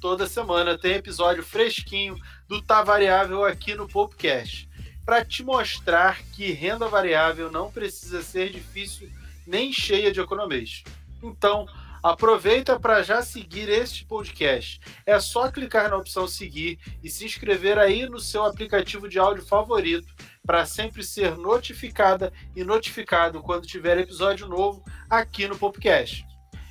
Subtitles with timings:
[0.00, 4.68] Toda semana tem episódio fresquinho do Tá Variável aqui no Popcast,
[5.04, 9.10] para te mostrar que renda variável não precisa ser difícil
[9.46, 10.84] nem cheia de economês.
[11.22, 11.66] Então,
[12.02, 14.80] Aproveita para já seguir este podcast.
[15.04, 19.44] É só clicar na opção seguir e se inscrever aí no seu aplicativo de áudio
[19.44, 20.14] favorito
[20.46, 26.27] para sempre ser notificada e notificado quando tiver episódio novo aqui no podcast.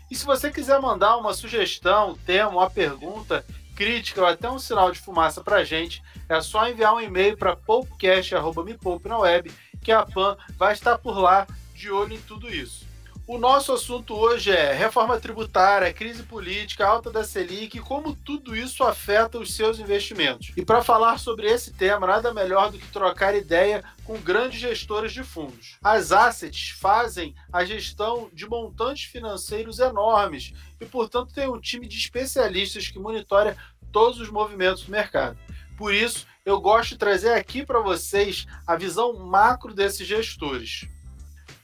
[0.09, 4.91] E se você quiser mandar uma sugestão, tema, uma pergunta, crítica ou até um sinal
[4.91, 9.91] de fumaça para a gente, é só enviar um e-mail para podcast.me na web, que
[9.91, 12.86] a PAN vai estar por lá de olho em tudo isso.
[13.29, 18.55] O nosso assunto hoje é reforma tributária, crise política, alta da Selic e como tudo
[18.55, 20.53] isso afeta os seus investimentos.
[20.55, 25.11] E para falar sobre esse tema, nada melhor do que trocar ideia com grandes gestores
[25.11, 25.77] de fundos.
[25.83, 31.97] As assets fazem a gestão de montantes financeiros enormes e, portanto, tem um time de
[31.97, 33.57] especialistas que monitora
[33.91, 35.37] todos os movimentos do mercado.
[35.77, 40.87] Por isso, eu gosto de trazer aqui para vocês a visão macro desses gestores.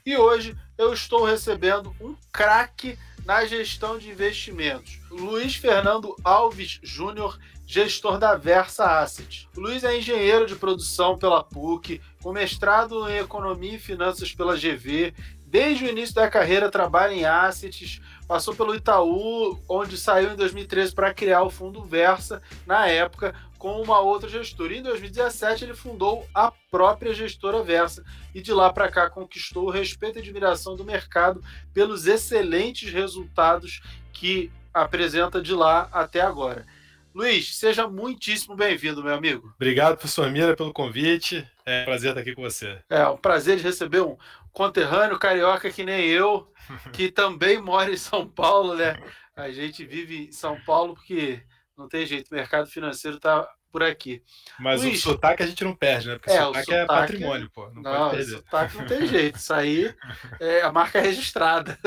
[0.05, 7.39] E hoje eu estou recebendo um craque na gestão de investimentos, Luiz Fernando Alves Júnior,
[7.65, 9.47] gestor da Versa Asset.
[9.55, 15.13] Luiz é engenheiro de produção pela PUC, com mestrado em economia e finanças pela GV.
[15.45, 20.93] Desde o início da carreira trabalha em assets, passou pelo Itaú, onde saiu em 2013
[20.93, 23.33] para criar o fundo Versa, na época,
[23.63, 24.75] com uma outra gestora.
[24.75, 28.03] Em 2017, ele fundou a própria gestora Versa
[28.35, 31.41] e de lá para cá conquistou o respeito e admiração do mercado
[31.73, 36.67] pelos excelentes resultados que apresenta de lá até agora.
[37.15, 39.53] Luiz, seja muitíssimo bem-vindo, meu amigo.
[39.55, 41.49] Obrigado, professor Mira, pelo convite.
[41.65, 42.81] É um prazer estar aqui com você.
[42.89, 44.17] É um prazer de receber um
[44.51, 46.51] conterrâneo carioca que nem eu,
[46.91, 49.01] que também mora em São Paulo, né?
[49.33, 51.41] A gente vive em São Paulo porque
[51.77, 54.21] não tem jeito, o mercado financeiro está por aqui.
[54.59, 56.19] Mas Luiz, o sotaque a gente não perde, né?
[56.19, 57.71] Porque é, sotaque, sotaque é patrimônio, pô.
[57.71, 58.35] Não, não pode perder.
[58.37, 59.39] sotaque não tem jeito.
[59.39, 59.95] Isso aí
[60.39, 61.77] é a marca registrada.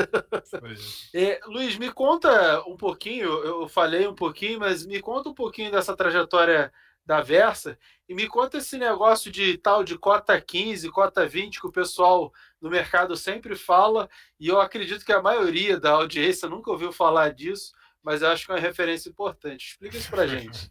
[1.13, 5.71] É, Luiz, me conta um pouquinho, eu falei um pouquinho, mas me conta um pouquinho
[5.71, 6.71] dessa trajetória
[7.05, 7.77] da Versa
[8.09, 12.33] e me conta esse negócio de tal de cota 15, cota 20 que o pessoal
[12.61, 14.09] do mercado sempre fala
[14.39, 17.71] e eu acredito que a maioria da audiência nunca ouviu falar disso
[18.07, 19.67] mas eu acho que é uma referência importante.
[19.67, 20.69] Explica isso para gente.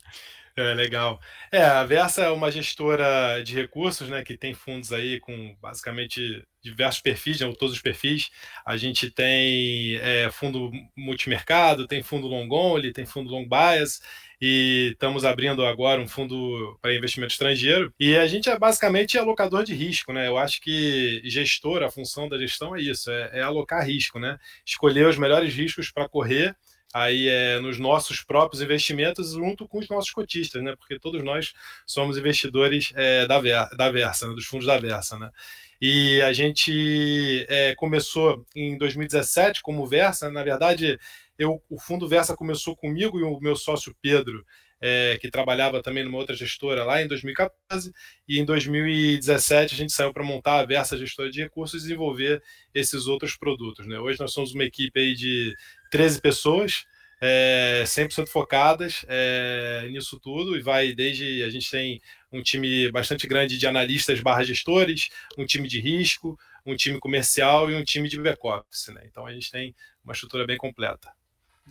[0.59, 1.21] É, legal.
[1.53, 6.43] É, a Versa é uma gestora de recursos, né, que tem fundos aí com basicamente
[6.63, 8.31] diversos perfis, né, todos os perfis.
[8.65, 14.01] A gente tem é, fundo multimercado, tem fundo long only, tem fundo long bias,
[14.41, 17.93] e estamos abrindo agora um fundo para investimento estrangeiro.
[18.01, 20.27] E a gente é basicamente alocador de risco, né?
[20.27, 24.39] Eu acho que gestor, a função da gestão é isso, é, é alocar risco, né?
[24.65, 26.57] Escolher os melhores riscos para correr
[26.97, 30.75] aí é, nos nossos próprios investimentos junto com os nossos cotistas, né?
[30.75, 31.53] Porque todos nós
[31.85, 34.35] somos investidores é, da, da Versa, né?
[34.35, 35.31] dos fundos da Versa, né?
[35.79, 40.99] E a gente é, começou em 2017 como Versa, na verdade,
[41.39, 44.43] eu, o fundo Versa começou comigo e o meu sócio Pedro,
[44.89, 47.93] é, que trabalhava também numa outra gestora lá em 2014,
[48.29, 52.41] e em 2017 a gente saiu para montar a Versa Gestora de Recursos e desenvolver
[52.73, 53.85] esses outros produtos.
[53.85, 53.99] Né?
[53.99, 55.53] Hoje nós somos uma equipe aí de
[55.91, 56.85] 13 pessoas,
[57.21, 61.43] é, 100% focadas é, nisso tudo, e vai desde.
[61.43, 66.39] A gente tem um time bastante grande de analistas barra gestores, um time de risco,
[66.65, 68.87] um time comercial e um time de back-office.
[68.95, 69.03] Né?
[69.07, 69.75] Então a gente tem
[70.05, 71.11] uma estrutura bem completa.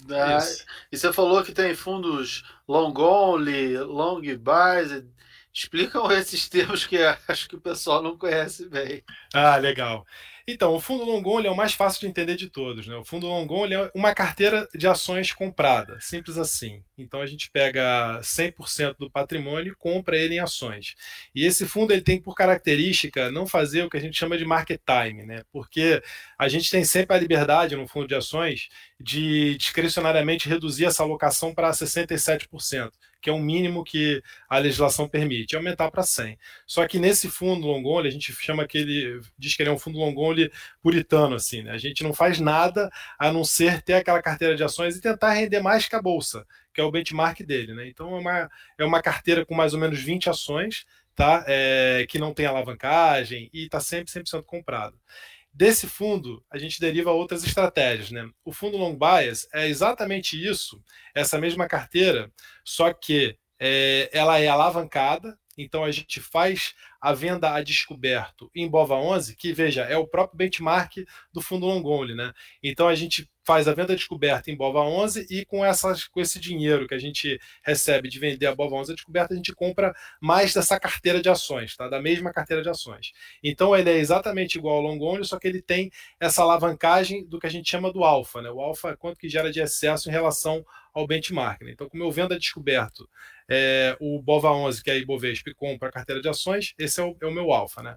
[0.09, 0.39] Ah,
[0.91, 5.03] e você falou que tem fundos long only, long buys.
[5.53, 6.97] Explicam esses termos que
[7.27, 9.03] acho que o pessoal não conhece bem.
[9.33, 10.05] Ah, legal.
[10.47, 12.85] Então, o fundo long only é o mais fácil de entender de todos.
[12.85, 12.95] Né?
[12.95, 16.83] O fundo long only é uma carteira de ações comprada, simples assim.
[16.95, 20.93] Então, a gente pega 100% do patrimônio e compra ele em ações.
[21.33, 24.45] E esse fundo ele tem por característica não fazer o que a gente chama de
[24.45, 25.41] market time, né?
[25.51, 25.99] porque
[26.37, 28.69] a gente tem sempre a liberdade no fundo de ações
[28.99, 32.91] de discrecionariamente reduzir essa alocação para 67%
[33.21, 36.37] que é o mínimo que a legislação permite, aumentar para 100.
[36.63, 39.73] Só que nesse fundo long only, a gente chama que ele diz que ele é
[39.73, 40.34] um fundo long only Only
[40.81, 41.71] puritano, assim, né?
[41.71, 45.33] A gente não faz nada a não ser ter aquela carteira de ações e tentar
[45.33, 47.87] render mais que a bolsa, que é o benchmark dele, né?
[47.87, 50.85] Então é uma, é uma carteira com mais ou menos 20 ações,
[51.15, 51.43] tá?
[51.47, 54.99] É, que não tem alavancagem e está sempre 100% comprado.
[55.53, 58.29] Desse fundo, a gente deriva outras estratégias, né?
[58.43, 60.83] O fundo long bias é exatamente isso,
[61.13, 62.29] essa mesma carteira,
[62.61, 68.67] só que é, ela é alavancada, então a gente faz a venda a descoberto em
[68.67, 72.33] Bova 11, que veja, é o próprio benchmark do fundo long only, né?
[72.63, 76.19] Então a gente faz a venda a descoberta em Bova 11 e com, essas, com
[76.19, 79.53] esse dinheiro que a gente recebe de vender a Bova 11 a descoberta, a gente
[79.53, 81.87] compra mais dessa carteira de ações, tá?
[81.87, 83.11] Da mesma carteira de ações.
[83.43, 87.39] Então ele é exatamente igual ao long only, só que ele tem essa alavancagem do
[87.39, 88.49] que a gente chama do alfa, né?
[88.49, 90.65] O alfa é quanto que gera de excesso em relação
[90.95, 91.61] ao benchmark.
[91.61, 91.71] Né?
[91.71, 93.07] Então, como eu vendo a descoberto
[93.49, 97.03] é, o BOVA 11, que é a Ibovespa, compra a carteira de ações, esse é
[97.03, 97.81] o, é o meu alfa.
[97.81, 97.95] Né?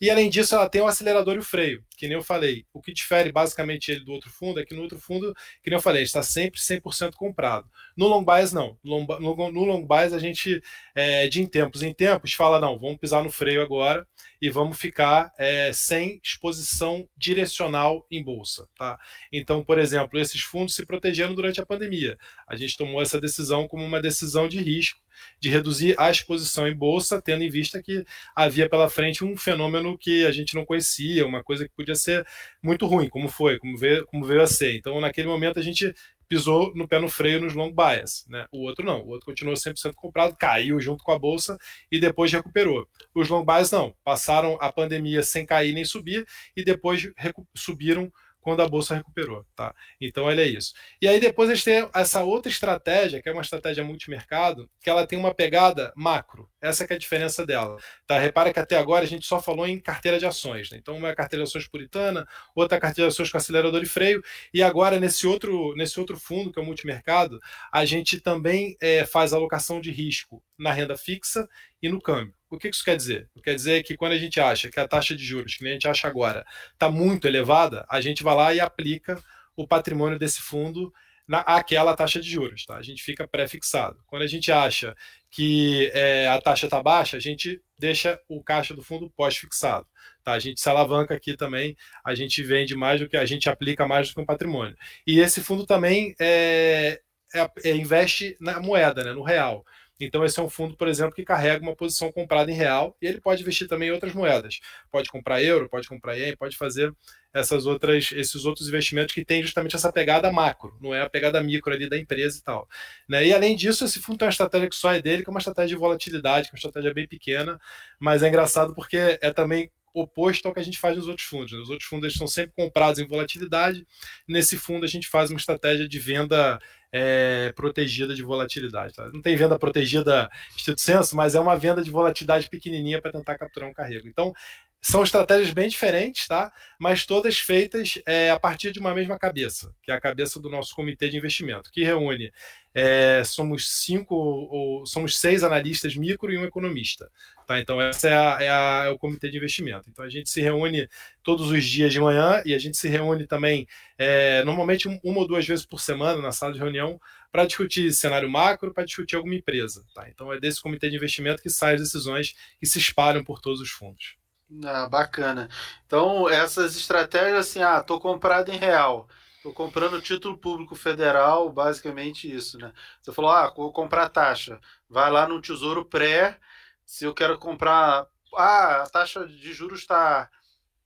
[0.00, 2.64] E além disso, ela tem o acelerador e o freio, que nem eu falei.
[2.72, 5.76] O que difere basicamente ele do outro fundo é que no outro fundo, que nem
[5.76, 7.68] eu falei, está sempre 100% comprado.
[7.96, 8.78] No long bias, não.
[8.82, 10.62] No, no, no long bias, a gente,
[10.94, 14.06] é, de em tempos em tempos, fala: não, vamos pisar no freio agora
[14.40, 18.66] e vamos ficar é, sem exposição direcional em bolsa.
[18.76, 18.98] Tá?
[19.30, 22.16] Então, por exemplo, esses fundos se protegeram durante a pandemia.
[22.48, 24.98] A gente tomou essa decisão como uma decisão de risco,
[25.38, 29.96] de reduzir a exposição em bolsa, tendo em vista que havia pela frente um fenômeno
[29.98, 32.26] que a gente não conhecia, uma coisa que podia ser
[32.62, 34.76] muito ruim, como foi, como veio, como veio a ser.
[34.76, 35.94] Então, naquele momento, a gente
[36.30, 38.24] pisou no pé no freio nos long bias.
[38.28, 38.46] Né?
[38.52, 41.58] O outro não, o outro continuou 100% comprado, caiu junto com a bolsa
[41.90, 42.86] e depois recuperou.
[43.12, 46.24] Os long bias não, passaram a pandemia sem cair nem subir
[46.56, 47.10] e depois
[47.56, 49.74] subiram quando a bolsa recuperou, tá?
[50.00, 50.72] Então, olha isso.
[51.00, 54.88] E aí depois a gente tem essa outra estratégia, que é uma estratégia multimercado, que
[54.88, 56.48] ela tem uma pegada macro.
[56.60, 57.76] Essa é a diferença dela,
[58.06, 58.18] tá?
[58.18, 60.78] Repara que até agora a gente só falou em carteira de ações, né?
[60.78, 63.86] Então, uma é carteira de ações puritana, outra é carteira de ações com acelerador e
[63.86, 64.22] freio,
[64.52, 67.38] e agora nesse outro, nesse outro fundo, que é o multimercado,
[67.72, 71.48] a gente também é, faz alocação de risco na renda fixa
[71.82, 72.39] e no câmbio.
[72.50, 73.30] O que isso quer dizer?
[73.44, 75.86] Quer dizer que quando a gente acha que a taxa de juros, que a gente
[75.86, 79.22] acha agora, está muito elevada, a gente vai lá e aplica
[79.56, 80.92] o patrimônio desse fundo
[81.28, 82.66] naquela taxa de juros.
[82.66, 82.76] Tá?
[82.76, 84.02] A gente fica pré-fixado.
[84.04, 84.96] Quando a gente acha
[85.30, 89.86] que é, a taxa está baixa, a gente deixa o caixa do fundo pós-fixado.
[90.24, 90.32] Tá?
[90.32, 93.86] A gente se alavanca aqui também, a gente vende mais do que a gente aplica
[93.86, 94.76] mais do que um patrimônio.
[95.06, 97.00] E esse fundo também é,
[97.32, 99.64] é, é investe na moeda, né, no real.
[100.00, 103.06] Então, esse é um fundo, por exemplo, que carrega uma posição comprada em real e
[103.06, 104.60] ele pode investir também em outras moedas.
[104.90, 106.92] Pode comprar euro, pode comprar ien, pode fazer
[107.32, 111.40] essas outras, esses outros investimentos que têm justamente essa pegada macro, não é a pegada
[111.42, 112.68] micro ali da empresa e tal.
[113.08, 113.26] Né?
[113.26, 115.38] E além disso, esse fundo tem uma estratégia que só é dele, que é uma
[115.38, 117.60] estratégia de volatilidade, que é uma estratégia bem pequena,
[117.98, 121.52] mas é engraçado porque é também oposto ao que a gente faz nos outros fundos.
[121.52, 121.58] Né?
[121.58, 123.86] Os outros fundos estão sempre comprados em volatilidade.
[124.26, 126.60] Nesse fundo, a gente faz uma estratégia de venda
[126.92, 128.94] é, protegida de volatilidade.
[128.94, 129.08] Tá?
[129.12, 133.38] Não tem venda protegida estrito senso, mas é uma venda de volatilidade pequenininha para tentar
[133.38, 134.08] capturar um carrego.
[134.08, 134.32] Então,
[134.80, 136.52] são estratégias bem diferentes, tá?
[136.78, 140.48] Mas todas feitas é, a partir de uma mesma cabeça, que é a cabeça do
[140.48, 142.32] nosso comitê de investimento, que reúne
[142.72, 147.10] é, somos cinco ou somos seis analistas micro e um economista.
[147.46, 147.58] Tá?
[147.58, 149.90] Então, essa é, a, é, a, é, o comitê de investimento.
[149.90, 150.88] Então, a gente se reúne
[151.22, 153.66] todos os dias de manhã e a gente se reúne também,
[153.98, 157.00] é, normalmente, uma ou duas vezes por semana na sala de reunião,
[157.32, 159.84] para discutir cenário macro, para discutir alguma empresa.
[159.94, 160.08] Tá?
[160.08, 163.60] Então, é desse comitê de investimento que saem as decisões que se espalham por todos
[163.60, 164.19] os fundos.
[164.64, 165.48] Ah, bacana.
[165.86, 169.08] Então, essas estratégias, assim, ah, estou comprado em real
[169.40, 172.74] Estou comprando título público federal, basicamente isso, né?
[173.00, 174.60] Você falou, ah, vou comprar taxa.
[174.86, 176.36] Vai lá no Tesouro Pré.
[176.84, 180.28] Se eu quero comprar, ah, a taxa de juros está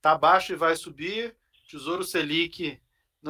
[0.01, 1.35] tá baixa e vai subir.
[1.69, 2.81] Tesouro Selic.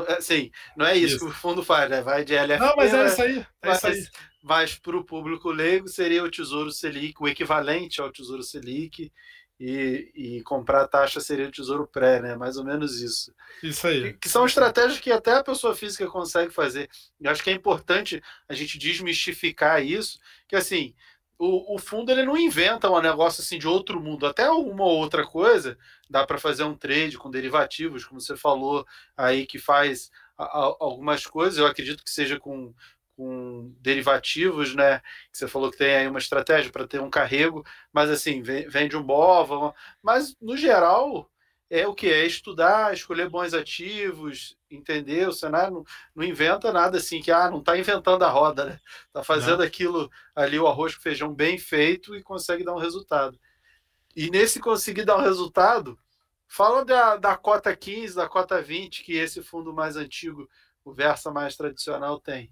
[0.08, 2.02] É, sim, não é isso, isso, que o fundo faz, né?
[2.02, 2.66] Vai de LFP.
[2.66, 3.46] Não, mas é isso aí.
[3.62, 4.06] É isso aí.
[4.42, 9.10] Mas para o público leigo seria o Tesouro Selic, o equivalente ao Tesouro Selic
[9.58, 12.37] e, e comprar a taxa seria o tesouro pré, né?
[12.37, 13.32] Mais ou menos isso.
[13.62, 14.12] Isso aí.
[14.12, 16.88] Que, que são estratégias que até a pessoa física consegue fazer.
[17.20, 20.18] Eu acho que é importante a gente desmistificar isso,
[20.49, 20.94] que assim,
[21.38, 24.26] o, o fundo ele não inventa um negócio assim de outro mundo.
[24.26, 28.87] Até uma ou outra coisa dá para fazer um trade com derivativos, como você falou
[29.16, 31.58] aí que faz a, a, algumas coisas.
[31.58, 32.75] Eu acredito que seja com
[33.16, 35.00] com derivativos, né?
[35.33, 39.02] Você falou que tem aí uma estratégia para ter um carrego, mas assim, vende um
[39.02, 41.30] BOVA, mas no geral
[41.71, 42.09] é o que?
[42.09, 47.50] É estudar, escolher bons ativos, entender o cenário, não, não inventa nada assim, que ah,
[47.50, 48.80] não está inventando a roda, né?
[49.06, 49.64] Está fazendo não.
[49.64, 53.38] aquilo ali, o arroz com feijão bem feito e consegue dar um resultado.
[54.16, 55.99] E nesse conseguir dar um resultado,
[56.56, 60.49] Fala da, da cota 15, da cota 20, que esse fundo mais antigo,
[60.85, 62.49] o Versa mais tradicional, tem.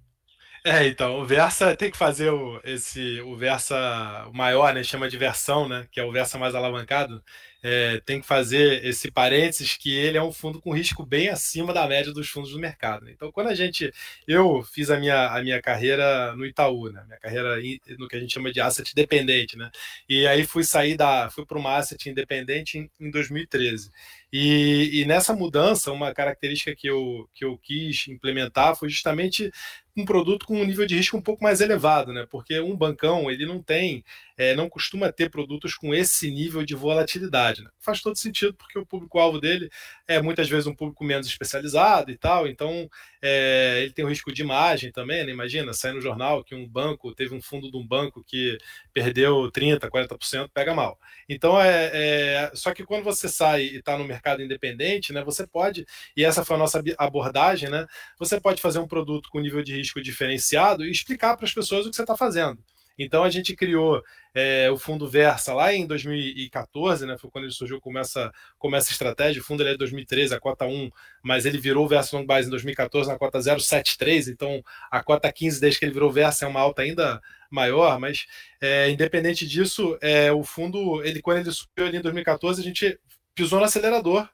[0.64, 4.84] É, então, o Versa tem que fazer o, esse, o Versa maior, né?
[4.84, 5.88] Chama de versão, né?
[5.90, 7.20] Que é o Versa mais alavancado.
[7.64, 11.72] É, tem que fazer esse parênteses que ele é um fundo com risco bem acima
[11.72, 13.04] da média dos fundos do mercado.
[13.04, 13.12] Né?
[13.12, 13.92] Então, quando a gente.
[14.26, 17.02] Eu fiz a minha, a minha carreira no Itaú, né?
[17.06, 17.56] Minha carreira
[17.98, 19.68] no que a gente chama de asset dependente, né?
[20.08, 21.28] E aí fui sair da.
[21.30, 23.90] fui para uma asset independente em, em 2013.
[24.32, 29.52] E, e, nessa mudança, uma característica que eu, que eu quis implementar foi justamente
[29.96, 32.26] um produto com um nível de risco um pouco mais elevado, né?
[32.30, 34.04] Porque um bancão ele não tem,
[34.42, 37.62] é, não costuma ter produtos com esse nível de volatilidade.
[37.62, 37.70] Né?
[37.78, 39.70] Faz todo sentido porque o público-alvo dele
[40.06, 42.90] é muitas vezes um público menos especializado e tal, então
[43.22, 45.30] é, ele tem o risco de imagem também, né?
[45.30, 48.58] Imagina, sai no jornal que um banco teve um fundo de um banco que
[48.92, 50.98] perdeu 30%, 40%, pega mal.
[51.28, 55.22] Então é, é só que quando você sai e está no mercado independente, né?
[55.22, 57.86] Você pode, e essa foi a nossa abordagem, né?
[58.18, 61.86] Você pode fazer um produto com nível de risco diferenciado e explicar para as pessoas
[61.86, 62.58] o que você está fazendo.
[62.98, 64.02] Então a gente criou
[64.34, 67.16] é, o fundo Versa lá em 2014, né?
[67.18, 69.40] Foi quando ele surgiu como essa, como essa estratégia.
[69.40, 70.90] O fundo ele é de 2013, a cota 1,
[71.22, 75.60] mas ele virou Versa Long Base em 2014 na cota 073, então a cota 15
[75.60, 77.20] desde que ele virou Versa é uma alta ainda
[77.50, 78.26] maior, mas
[78.60, 82.98] é, independente disso, é, o fundo, ele quando ele subiu ali em 2014, a gente
[83.34, 84.28] pisou no acelerador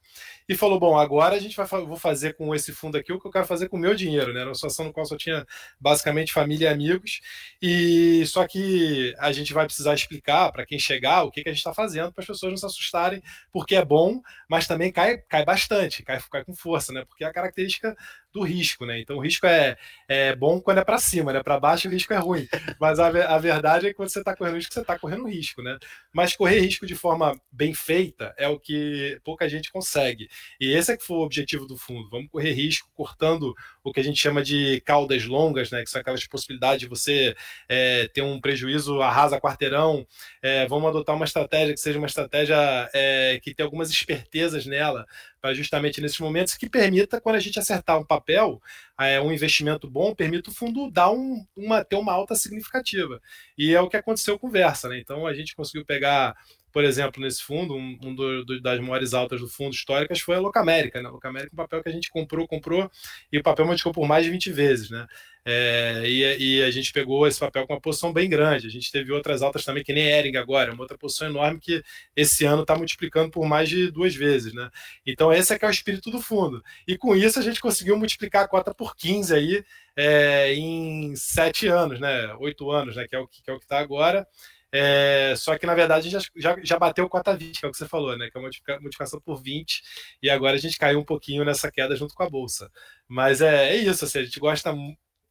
[0.49, 3.27] e falou: bom, agora a gente vai vou fazer com esse fundo aqui o que
[3.27, 4.41] eu quero fazer com o meu dinheiro, né?
[4.41, 5.47] Era uma situação no qual só tinha
[5.79, 7.21] basicamente família e amigos,
[7.61, 11.53] e só que a gente vai precisar explicar para quem chegar o que, que a
[11.53, 15.19] gente está fazendo para as pessoas não se assustarem, porque é bom, mas também cai,
[15.19, 17.05] cai bastante, cai, cai com força, né?
[17.07, 17.97] Porque é a característica
[18.33, 19.01] do risco, né?
[19.01, 21.43] Então o risco é, é bom quando é para cima, né?
[21.43, 22.47] Para baixo o risco é ruim.
[22.81, 25.63] Mas a, a verdade é que quando você está correndo risco, você está correndo risco,
[25.63, 25.79] né?
[26.13, 30.29] Mas correr risco de forma bem feita é o que pouca gente consegue.
[30.61, 32.09] E esse é que foi o objetivo do fundo.
[32.11, 35.83] Vamos correr risco cortando o que a gente chama de caudas longas, né?
[35.83, 37.35] Que são aquelas possibilidades de você
[37.69, 40.07] é, ter um prejuízo arrasa quarteirão.
[40.43, 42.57] É, vamos adotar uma estratégia que seja uma estratégia
[42.93, 45.07] é, que tenha algumas espertezas nela
[45.41, 48.61] para justamente nesses momentos que permita, quando a gente acertar um papel,
[49.01, 53.21] é, um investimento bom, permita o fundo dar um, uma, ter uma alta significativa.
[53.57, 54.99] E é o que aconteceu com o Versa, né?
[54.99, 56.37] Então a gente conseguiu pegar
[56.73, 60.37] por exemplo, nesse fundo, um, um do, do, das maiores altas do fundo históricas foi
[60.37, 61.09] a Locamérica, né?
[61.09, 62.91] Locamérica é um papel que a gente comprou, comprou,
[63.33, 65.07] e o papel multiplicou por mais de 20 vezes, né?
[65.51, 68.67] É, e, e, a gente pegou esse papel com uma posição bem grande.
[68.67, 71.83] A gente teve outras altas também, que nem Ering agora, uma outra posição enorme que
[72.15, 74.71] esse ano está multiplicando por mais de duas vezes, né?
[75.07, 76.63] Então esse é que é o espírito do fundo.
[76.87, 79.65] E com isso a gente conseguiu multiplicar a cota por 15 aí
[79.97, 82.35] é, em sete anos, né?
[82.41, 83.07] Oito anos, né?
[83.09, 84.27] Que é o que é o que está agora.
[84.73, 87.79] É, só que, na verdade, já, já, já bateu cota 20, que é o que
[87.79, 88.29] você falou, né?
[88.31, 89.83] Que é uma modificação por 20,
[90.23, 92.71] e agora a gente caiu um pouquinho nessa queda junto com a Bolsa.
[93.09, 94.75] Mas é, é isso, assim, a gente gosta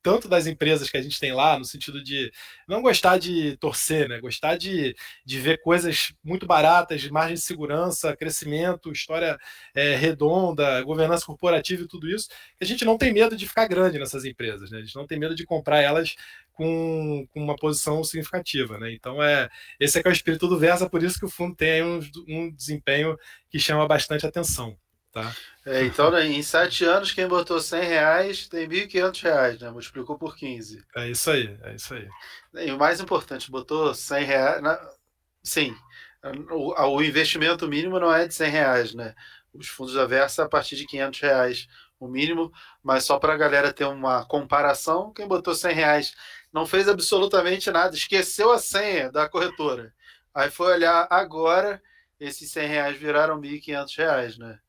[0.07, 2.31] tanto das empresas que a gente tem lá, no sentido de
[2.65, 4.21] não gostar de torcer, né?
[4.21, 4.95] Gostar de,
[5.25, 9.37] de ver coisas muito baratas, de margem de segurança, crescimento, história
[9.75, 12.29] é, redonda, governança corporativa e tudo isso,
[12.61, 14.77] a gente não tem medo de ficar grande nessas empresas, né?
[14.77, 16.15] A gente não tem medo de comprar elas
[16.53, 18.93] com, com uma posição significativa, né?
[18.93, 21.53] Então é esse é que é o espírito do Versa, por isso que o fundo
[21.53, 21.99] tem um,
[22.29, 23.17] um desempenho
[23.49, 24.77] que chama bastante atenção.
[25.17, 25.35] Tá?
[25.65, 29.71] É, então, né, em sete anos, quem botou 100 reais tem 1.500 reais, né?
[29.71, 30.85] Multiplicou por 15.
[30.95, 32.07] É isso aí, é isso aí.
[32.53, 34.61] E o mais importante, botou 100 reais.
[34.61, 34.79] Na...
[35.41, 35.75] Sim,
[36.51, 39.15] o, o, investimento mínimo não é de 100 reais, né?
[39.51, 41.67] Os fundos da Versa a partir de 500 reais
[41.99, 46.15] o mínimo, mas só para a galera ter uma comparação, quem botou 100 reais
[46.53, 49.91] não fez absolutamente nada, esqueceu a senha da corretora.
[50.31, 51.81] Aí foi olhar agora,
[52.19, 54.59] esses 100 reais viraram 1.500 reais, né?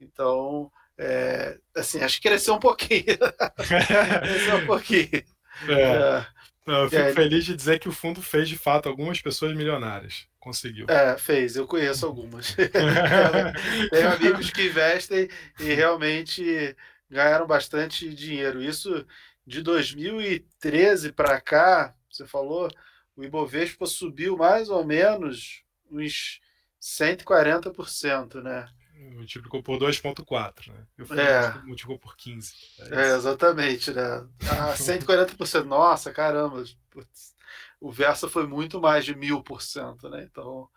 [0.00, 3.04] Então, é, assim, acho que cresceu um pouquinho.
[4.22, 5.22] cresceu um pouquinho.
[5.66, 5.72] É.
[5.72, 6.26] É.
[6.66, 7.14] eu fico é.
[7.14, 10.26] feliz de dizer que o fundo fez, de fato, algumas pessoas milionárias.
[10.38, 10.84] Conseguiu.
[10.90, 11.56] É, fez.
[11.56, 12.54] Eu conheço algumas.
[13.90, 16.76] Tenho amigos que investem e realmente
[17.08, 18.62] ganharam bastante dinheiro.
[18.62, 19.06] Isso
[19.46, 22.68] de 2013 para cá, você falou,
[23.16, 26.40] o Ibovespa subiu mais ou menos uns
[26.82, 28.68] 140%, né?
[28.96, 30.86] Multiplicou por 2,4, né?
[30.96, 31.52] Eu falei, é.
[31.64, 32.52] multiplicou por 15.
[32.90, 34.26] É, é exatamente, né?
[34.50, 35.64] Ah, 140%.
[35.64, 36.64] Nossa, caramba.
[36.90, 37.34] Putz.
[37.80, 40.26] O Versa foi muito mais de mil por cento, né?
[40.30, 40.68] Então,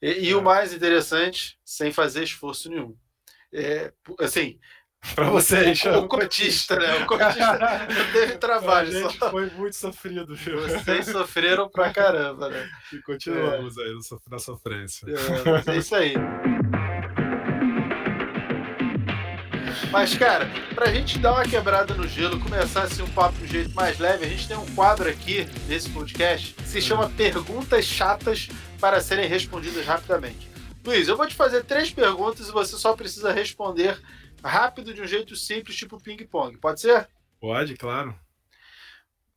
[0.00, 0.36] e, e é.
[0.36, 2.96] o mais interessante, sem fazer esforço nenhum.
[3.52, 4.58] É, assim,
[5.14, 5.82] para vocês.
[5.84, 7.02] O, o cotista, né?
[7.02, 8.90] O cotista não teve trabalho.
[8.90, 9.30] Gente só...
[9.30, 10.60] foi muito sofrido, viu?
[10.62, 12.68] Vocês sofreram pra caramba, né?
[12.92, 13.82] E continuamos é.
[13.82, 13.94] aí
[14.30, 15.06] na sofrência.
[15.06, 16.14] É, é isso aí.
[19.98, 23.46] Mas, cara, pra gente dar uma quebrada no gelo, começar assim um papo de um
[23.46, 27.86] jeito mais leve, a gente tem um quadro aqui nesse podcast que se chama Perguntas
[27.86, 28.46] Chatas
[28.78, 30.50] para serem respondidas rapidamente.
[30.84, 33.98] Luiz, eu vou te fazer três perguntas e você só precisa responder
[34.44, 36.58] rápido de um jeito simples, tipo ping-pong.
[36.58, 37.08] Pode ser?
[37.40, 38.14] Pode, claro.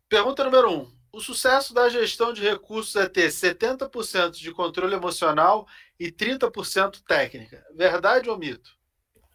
[0.10, 0.92] Pergunta número um.
[1.10, 5.66] O sucesso da gestão de recursos é ter 70% de controle emocional
[5.98, 7.66] e 30% técnica.
[7.78, 8.78] Verdade ou mito?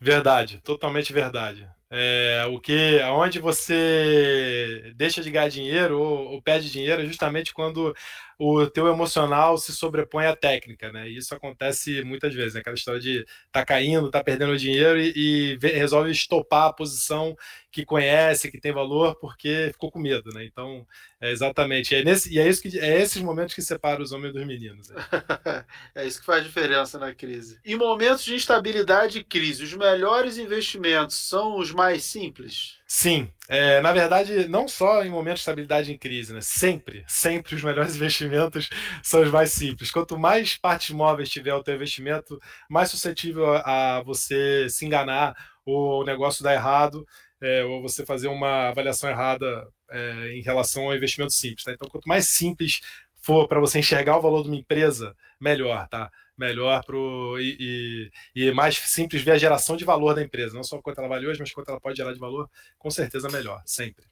[0.05, 1.67] Verdade, totalmente verdade.
[1.91, 7.55] É, o que, aonde você deixa de ganhar dinheiro ou, ou, perde dinheiro é justamente
[7.55, 7.97] quando
[8.39, 11.09] o teu emocional se sobrepõe à técnica, né?
[11.09, 12.61] Isso acontece muitas vezes, né?
[12.61, 17.37] aquela história de tá caindo, tá perdendo dinheiro e, e resolve estopar a posição
[17.75, 20.45] que conhece, que tem valor, porque ficou com medo, né?
[20.45, 20.87] Então,
[21.21, 21.93] é exatamente.
[21.93, 24.91] É nesse, e é, isso que, é esses momentos que separam os homens dos meninos.
[24.91, 24.97] Né?
[25.97, 27.59] é isso que faz diferença na crise.
[27.65, 32.79] Em momentos de instabilidade e crise, os melhores investimentos são os mais simples?
[32.97, 36.41] Sim, é, na verdade, não só em momentos de estabilidade em crise, né?
[36.41, 38.71] Sempre, sempre os melhores investimentos
[39.03, 39.91] são os mais simples.
[39.91, 45.35] Quanto mais partes móveis tiver o teu investimento, mais suscetível a, a você se enganar
[45.67, 47.05] ou o negócio dar errado
[47.43, 51.65] é, ou você fazer uma avaliação errada é, em relação ao investimento simples.
[51.65, 51.73] Tá?
[51.73, 52.81] Então, quanto mais simples
[53.21, 56.11] for para você enxergar o valor de uma empresa, melhor, tá?
[56.37, 60.65] Melhor pro, e, e, e, mais simples ver a geração de valor da empresa, não
[60.65, 63.63] só quanto ela vale hoje, mas quanto ela pode gerar de valor, com certeza melhor,
[63.65, 64.05] sempre.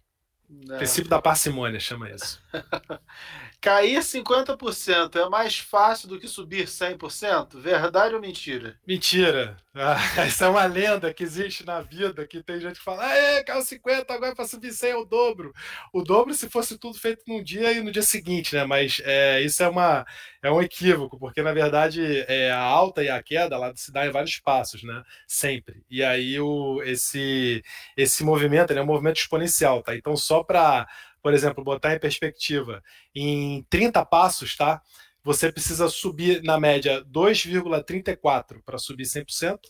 [0.49, 0.77] Não.
[0.77, 2.41] Princípio da parcimônia, chama isso.
[3.63, 7.61] Cair 50% é mais fácil do que subir 100%?
[7.61, 8.77] Verdade ou mentira?
[8.85, 9.57] Mentira.
[9.73, 13.45] Ah, essa é uma lenda que existe na vida, que tem gente que fala, ah,
[13.45, 15.53] caiu 50, agora para subir 100 é o dobro.
[15.93, 18.65] O dobro se fosse tudo feito num dia e no dia seguinte, né?
[18.65, 20.05] Mas é, isso é, uma,
[20.43, 24.05] é um equívoco, porque na verdade é, a alta e a queda lá se dá
[24.05, 25.05] em vários passos, né?
[25.29, 25.85] Sempre.
[25.89, 27.63] E aí o, esse,
[27.97, 29.95] esse movimento é um movimento exponencial, tá?
[29.95, 30.89] Então só para
[31.23, 32.83] por exemplo, botar em perspectiva,
[33.15, 34.83] em 30 passos, tá?
[35.25, 39.61] Você precisa subir na média 2,34 para subir 100%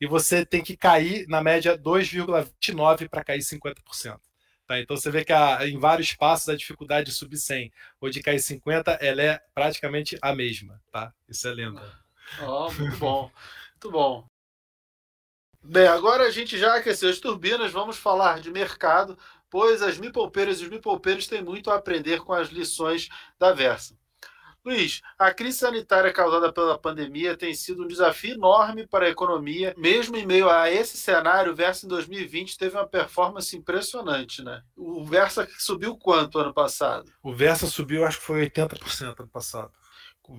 [0.00, 4.20] e você tem que cair na média 2,29 para cair 50%.
[4.68, 4.78] Tá?
[4.78, 8.22] Então você vê que a, em vários passos a dificuldade de subir 100 ou de
[8.22, 11.12] cair 50 ela é praticamente a mesma, tá?
[11.28, 11.82] Isso é lenda.
[12.40, 13.32] Oh, muito bom,
[13.72, 14.28] muito bom.
[15.62, 19.18] Bem, agora a gente já aqueceu as turbinas, vamos falar de mercado
[19.50, 23.08] pois as mipolpeiras e os mipolpeiros têm muito a aprender com as lições
[23.38, 23.98] da Versa.
[24.62, 29.74] Luiz, a crise sanitária causada pela pandemia tem sido um desafio enorme para a economia.
[29.78, 34.62] Mesmo em meio a esse cenário, o Versa em 2020 teve uma performance impressionante, né?
[34.76, 37.10] O Versa subiu quanto ano passado?
[37.22, 39.72] O Versa subiu, acho que foi 80% ano passado.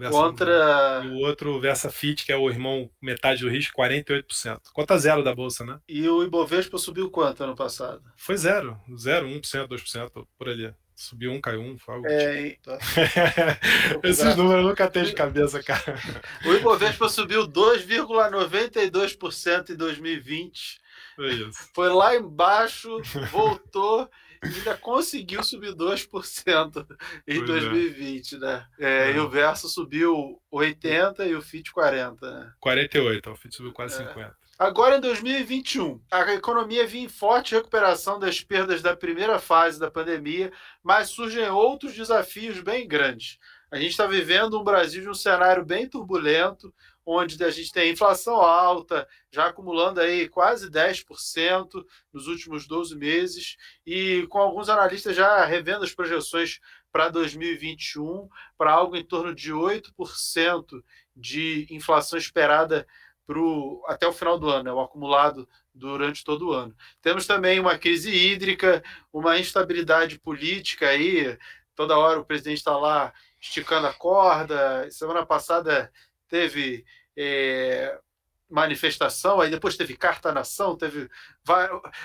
[0.09, 1.03] Contra.
[1.05, 4.59] O outro Versa Fit, que é o irmão metade do risco, 48%.
[4.73, 5.79] Conta zero da bolsa, né?
[5.87, 8.01] E o Ibovespa subiu quanto ano passado?
[8.15, 8.79] Foi zero.
[8.97, 10.71] Zero, 1%, 2%, por ali.
[10.95, 12.69] Subiu um, caiu um, foi algo é, tipo.
[14.07, 15.95] Esses números eu nunca tenho de cabeça, cara.
[16.45, 20.79] O Ibovespa subiu 2,92% em 2020.
[21.15, 21.49] Foi.
[21.73, 23.01] Foi lá embaixo,
[23.31, 24.07] voltou
[24.41, 26.85] ainda conseguiu subir 2%
[27.27, 28.37] em pois 2020, é.
[28.39, 28.67] né?
[28.79, 29.15] É, é.
[29.15, 32.51] E o Verso subiu 80 e o FIT 40, né?
[32.59, 34.07] 48, o FIT subiu quase é.
[34.07, 34.41] 50.
[34.57, 39.89] Agora, em 2021, a economia vinha em forte recuperação das perdas da primeira fase da
[39.89, 40.51] pandemia,
[40.83, 43.39] mas surgem outros desafios bem grandes.
[43.71, 46.73] A gente está vivendo um Brasil de um cenário bem turbulento,
[47.05, 53.57] onde a gente tem inflação alta, já acumulando aí quase 10% nos últimos 12 meses,
[53.85, 56.59] e com alguns analistas já revendo as projeções
[56.91, 60.83] para 2021 para algo em torno de 8%
[61.15, 62.85] de inflação esperada
[63.25, 66.75] pro, até o final do ano, né, o acumulado durante todo o ano.
[67.01, 71.37] Temos também uma crise hídrica, uma instabilidade política aí,
[71.75, 74.89] toda hora o presidente está lá esticando a corda.
[74.91, 75.91] Semana passada
[76.31, 76.85] teve
[77.17, 77.99] é,
[78.49, 81.09] manifestação, aí depois teve carta nação, teve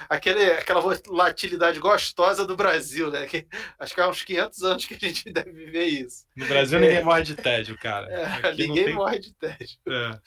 [0.08, 3.26] aquele, aquela volatilidade gostosa do Brasil, né?
[3.26, 3.46] Que,
[3.78, 6.26] acho que há uns 500 anos que a gente deve viver isso.
[6.36, 8.08] No Brasil ninguém é, morre de tédio, cara.
[8.08, 8.94] É, ninguém tem...
[8.94, 9.78] morre de tédio.
[9.88, 10.20] É.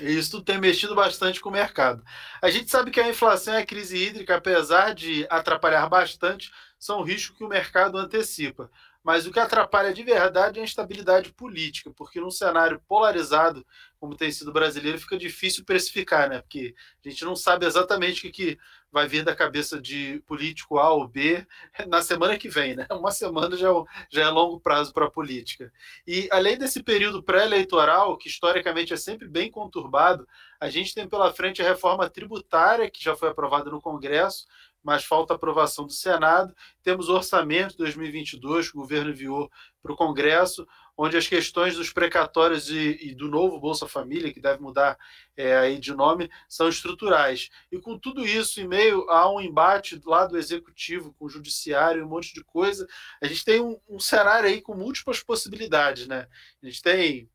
[0.00, 2.02] Isso tudo tem mexido bastante com o mercado.
[2.40, 7.02] A gente sabe que a inflação e a crise hídrica, apesar de atrapalhar bastante, são
[7.02, 8.70] riscos que o mercado antecipa.
[9.08, 13.64] Mas o que atrapalha de verdade é a instabilidade política, porque num cenário polarizado,
[13.98, 16.42] como tem sido brasileiro, fica difícil precificar, né?
[16.42, 18.58] Porque a gente não sabe exatamente o que
[18.92, 21.46] vai vir da cabeça de político A ou B
[21.88, 22.86] na semana que vem, né?
[22.90, 25.72] Uma semana já, é já é longo prazo para a política.
[26.06, 30.28] E além desse período pré-eleitoral, que historicamente é sempre bem conturbado,
[30.60, 34.46] a gente tem pela frente a reforma tributária, que já foi aprovada no Congresso,
[34.88, 36.56] mas falta aprovação do Senado.
[36.82, 39.50] Temos orçamento de 2022 que o governo enviou
[39.82, 44.40] para o Congresso, onde as questões dos precatórios e, e, do novo Bolsa Família, que
[44.40, 44.98] deve mudar
[45.36, 47.50] é, aí de nome, são estruturais.
[47.70, 52.02] E com tudo isso, em meio a um embate lá do Executivo com o Judiciário,
[52.02, 52.88] um monte de coisa,
[53.20, 56.06] a gente tem um, um cenário aí com múltiplas possibilidades.
[56.06, 56.26] Né?
[56.62, 57.30] A gente tem,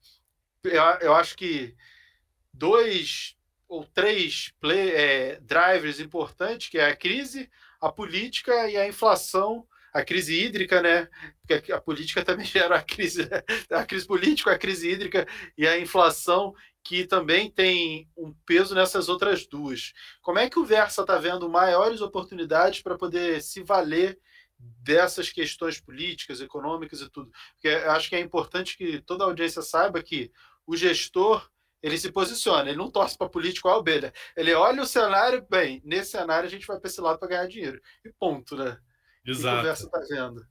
[0.64, 1.76] eu, eu acho que,
[2.52, 3.36] dois
[3.74, 7.50] ou três play, é, drivers importantes, que é a crise,
[7.82, 11.10] a política e a inflação, a crise hídrica, né?
[11.48, 13.28] Porque a política também gera a crise,
[13.72, 19.10] a crise política, a crise hídrica e a inflação, que também tem um peso nessas
[19.10, 19.92] outras duas.
[20.22, 24.20] Como é que o Versa está vendo maiores oportunidades para poder se valer
[24.60, 27.32] dessas questões políticas, econômicas e tudo?
[27.54, 30.32] Porque acho que é importante que toda a audiência saiba que
[30.68, 31.50] o gestor
[31.84, 34.14] ele se posiciona, ele não torce para político a ovelha.
[34.38, 37.48] Ele olha o cenário, bem, nesse cenário a gente vai para esse lado para ganhar
[37.48, 37.82] dinheiro.
[38.06, 38.78] E ponto, né?
[39.26, 39.56] Exato.
[39.56, 40.46] Que conversa tá vendo.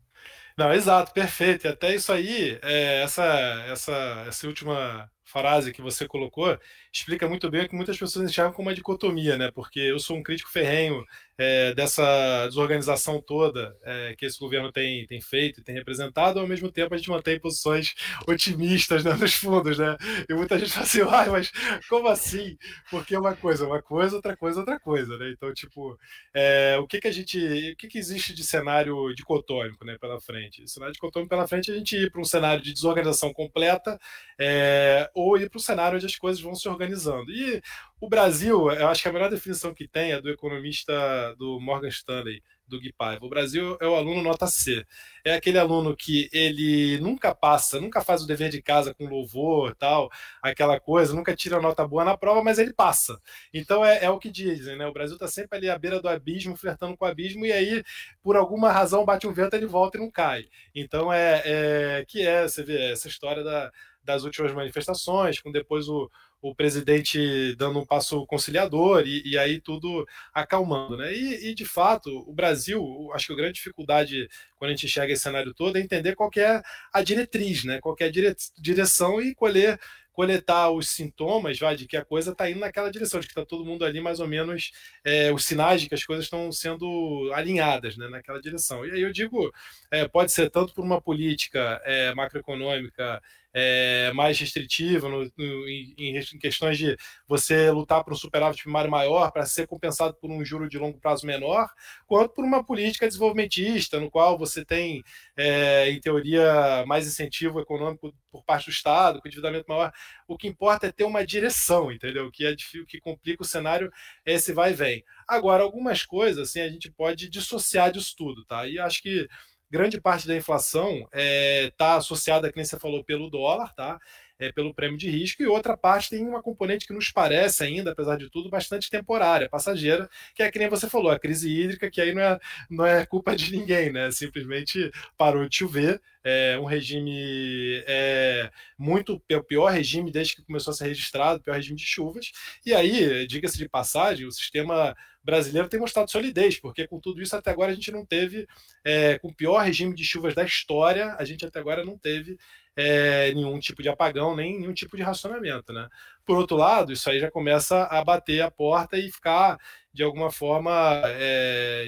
[0.57, 1.66] Não, exato, perfeito.
[1.66, 3.25] E até isso aí, é, essa,
[3.68, 6.59] essa, essa última frase que você colocou
[6.92, 9.51] explica muito bem o que muitas pessoas enxergam como uma dicotomia, né?
[9.51, 11.05] Porque eu sou um crítico ferrenho
[11.38, 16.47] é, dessa desorganização toda é, que esse governo tem, tem feito e tem representado, ao
[16.47, 17.95] mesmo tempo a gente mantém posições
[18.29, 19.97] otimistas né, nos fundos, né?
[20.29, 21.51] E muita gente fala assim, ah, mas
[21.88, 22.57] como assim?
[22.90, 25.31] Porque uma coisa, uma coisa, outra coisa, outra coisa, né?
[25.31, 25.99] Então, tipo,
[26.35, 27.38] é, o que que a gente,
[27.73, 30.62] o que que existe de cenário dicotômico, né, pela frente?
[30.62, 33.99] O cenário dicotômico pela frente é a gente ir para um cenário de desorganização completa
[34.38, 37.30] é, ou ir para um cenário onde as coisas vão se organizando.
[37.30, 37.62] E
[38.00, 40.92] o Brasil, eu acho que a melhor definição que tem é do economista
[41.38, 43.24] do Morgan Stanley, do Gui Paiva.
[43.24, 44.85] O Brasil é o aluno nota C.
[45.24, 49.74] É aquele aluno que ele nunca passa, nunca faz o dever de casa com louvor,
[49.76, 50.11] tal,
[50.42, 53.20] aquela coisa, nunca tira nota boa na prova, mas ele passa.
[53.52, 54.87] Então é, é o que dizem, né?
[54.87, 57.85] O Brasil está sempre ali à beira do abismo, flertando com o abismo, e aí,
[58.22, 60.46] por alguma razão, bate um vento, ele volta e não cai.
[60.74, 63.70] Então é, é que é, você vê, essa história da
[64.02, 66.10] das últimas manifestações, com depois o,
[66.40, 71.14] o presidente dando um passo conciliador e, e aí tudo acalmando, né?
[71.14, 75.12] E, e, de fato, o Brasil, acho que a grande dificuldade quando a gente enxerga
[75.12, 76.62] esse cenário todo é entender qual é
[76.92, 77.80] a diretriz, né?
[77.80, 79.78] Qual é a dire, direção e colher
[80.12, 83.44] coletar os sintomas vai, de que a coisa está indo naquela direção, de que está
[83.44, 84.70] todo mundo ali mais ou menos
[85.04, 88.86] é, os sinais de que as coisas estão sendo alinhadas né, naquela direção.
[88.86, 89.52] E aí eu digo,
[89.90, 93.22] é, pode ser tanto por uma política é, macroeconômica
[93.54, 98.90] é, mais restritiva no, no, em, em, questões de você lutar por um superávit primário
[98.90, 101.68] maior para ser compensado por um juro de longo prazo menor,
[102.06, 105.02] quanto por uma política desenvolvimentista, no qual você tem,
[105.36, 109.92] é, em teoria, mais incentivo econômico por parte do Estado, com endividamento maior.
[110.26, 112.26] O que importa é ter uma direção, entendeu?
[112.26, 113.92] O que é difícil, que complica o cenário
[114.24, 115.04] é esse vai e vem.
[115.28, 118.66] Agora, algumas coisas assim, a gente pode dissociar disso tudo, tá?
[118.66, 119.28] E acho que
[119.72, 123.98] grande parte da inflação está é, tá associada, como você falou, pelo dólar, tá?
[124.38, 127.92] É, pelo prêmio de risco, e outra parte tem uma componente que nos parece ainda,
[127.92, 131.90] apesar de tudo, bastante temporária, passageira, que é que nem você falou, a crise hídrica,
[131.90, 134.11] que aí não é, não é culpa de ninguém, né?
[134.11, 140.42] Simplesmente parou de chover, é um regime é, muito é o pior regime desde que
[140.42, 142.30] começou a ser registrado, o pior regime de chuvas.
[142.64, 147.37] E aí, diga-se de passagem, o sistema brasileiro tem mostrado solidez, porque com tudo isso
[147.37, 148.46] até agora a gente não teve,
[148.85, 152.37] é, com o pior regime de chuvas da história, a gente até agora não teve
[152.76, 155.72] é, nenhum tipo de apagão, nem nenhum tipo de racionamento.
[155.72, 155.88] Né?
[156.24, 159.58] Por outro lado, isso aí já começa a bater a porta e ficar,
[159.92, 160.70] de alguma forma,
[161.04, 161.87] é,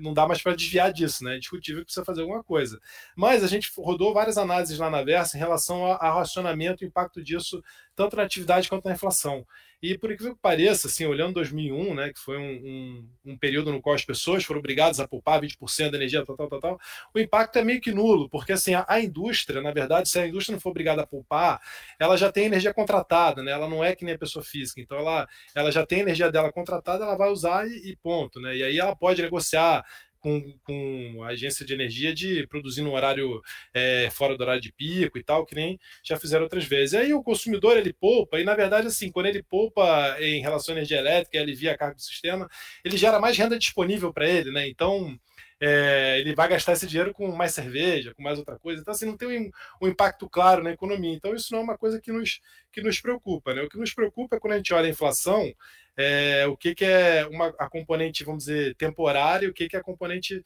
[0.00, 1.34] não dá mais para desviar disso, né?
[1.34, 2.80] É indiscutível que precisa fazer alguma coisa.
[3.16, 7.22] Mas a gente rodou várias análises lá na Versa em relação ao racionamento, o impacto
[7.22, 7.62] disso,
[7.94, 9.46] tanto na atividade quanto na inflação.
[9.82, 13.70] E por incrível que pareça, assim, olhando 2001, né, que foi um, um, um, período
[13.70, 16.80] no qual as pessoas foram obrigadas a poupar 20% da energia, tal, tal, tal, tal,
[17.14, 20.26] o impacto é meio que nulo, porque assim, a, a, indústria, na verdade, se a
[20.26, 21.60] indústria não for obrigada a poupar,
[21.98, 23.52] ela já tem energia contratada, né?
[23.52, 24.80] Ela não é que nem a pessoa física.
[24.80, 28.56] Então ela, ela já tem energia dela contratada, ela vai usar e, e ponto, né?
[28.56, 29.84] E aí ela pode negociar
[30.26, 33.40] com, com a agência de energia de produzir no horário
[33.72, 36.94] é, fora do horário de pico e tal, que nem já fizeram outras vezes.
[36.94, 40.74] E aí o consumidor ele poupa, e na verdade, assim, quando ele poupa em relação
[40.74, 42.48] à energia elétrica, ele alivia a carga do sistema,
[42.84, 44.68] ele gera mais renda disponível para ele, né?
[44.68, 45.16] Então
[45.60, 48.80] é, ele vai gastar esse dinheiro com mais cerveja, com mais outra coisa.
[48.80, 49.50] Então, assim, não tem um,
[49.82, 51.14] um, impacto claro na economia.
[51.14, 52.40] Então, isso não é uma coisa que nos,
[52.72, 53.54] que nos preocupa.
[53.54, 53.62] Né?
[53.62, 55.52] O que nos preocupa é quando a gente olha a inflação,
[55.96, 59.78] é, o que, que é uma, a componente, vamos dizer, temporária, o que, que é
[59.78, 60.44] a componente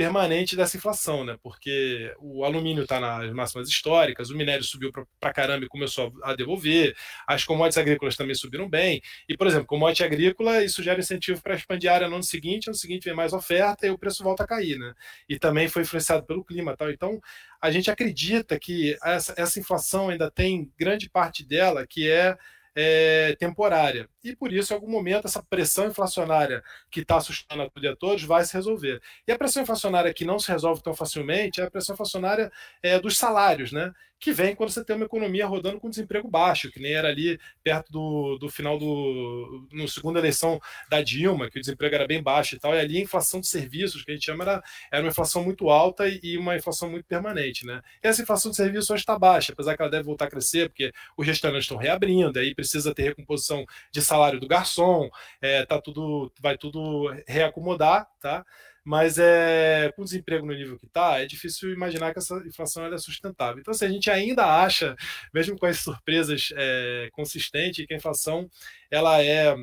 [0.00, 1.36] permanente dessa inflação, né?
[1.42, 6.34] Porque o alumínio está nas máximas históricas, o minério subiu para caramba e começou a
[6.34, 9.02] devolver, as commodities agrícolas também subiram bem.
[9.28, 12.66] E, por exemplo, commodity agrícola, isso gera incentivo para expandir a área no ano seguinte,
[12.66, 14.94] no ano seguinte vem mais oferta e o preço volta a cair, né?
[15.28, 16.90] E também foi influenciado pelo clima tal.
[16.90, 17.20] Então,
[17.60, 22.38] a gente acredita que essa, essa inflação ainda tem grande parte dela que é
[22.74, 24.08] é, temporária.
[24.22, 27.88] E por isso, em algum momento, essa pressão inflacionária que está assustando a tudo e
[27.88, 29.00] a todos vai se resolver.
[29.26, 32.52] E a pressão inflacionária que não se resolve tão facilmente é a pressão inflacionária
[32.82, 33.92] é, dos salários, né?
[34.20, 37.40] que vem quando você tem uma economia rodando com desemprego baixo, que nem era ali
[37.64, 39.66] perto do, do final do.
[39.72, 42.98] no segunda eleição da Dilma, que o desemprego era bem baixo e tal, e ali
[42.98, 46.36] a inflação de serviços, que a gente chama, era, era uma inflação muito alta e,
[46.36, 47.64] uma inflação muito permanente.
[47.64, 47.80] Né?
[48.04, 50.68] E essa inflação de serviços hoje está baixa, apesar que ela deve voltar a crescer,
[50.68, 55.08] porque os restaurantes estão reabrindo, aí precisa ter recomposição de salário do garçom,
[55.40, 58.44] é, tá tudo, vai tudo reacomodar, tá?
[58.84, 62.84] mas é, com o desemprego no nível que está, é difícil imaginar que essa inflação
[62.86, 63.60] é sustentável.
[63.60, 64.96] Então, se assim, a gente ainda acha,
[65.32, 68.50] mesmo com as surpresas é, consistentes, que a inflação
[68.90, 69.54] ela é,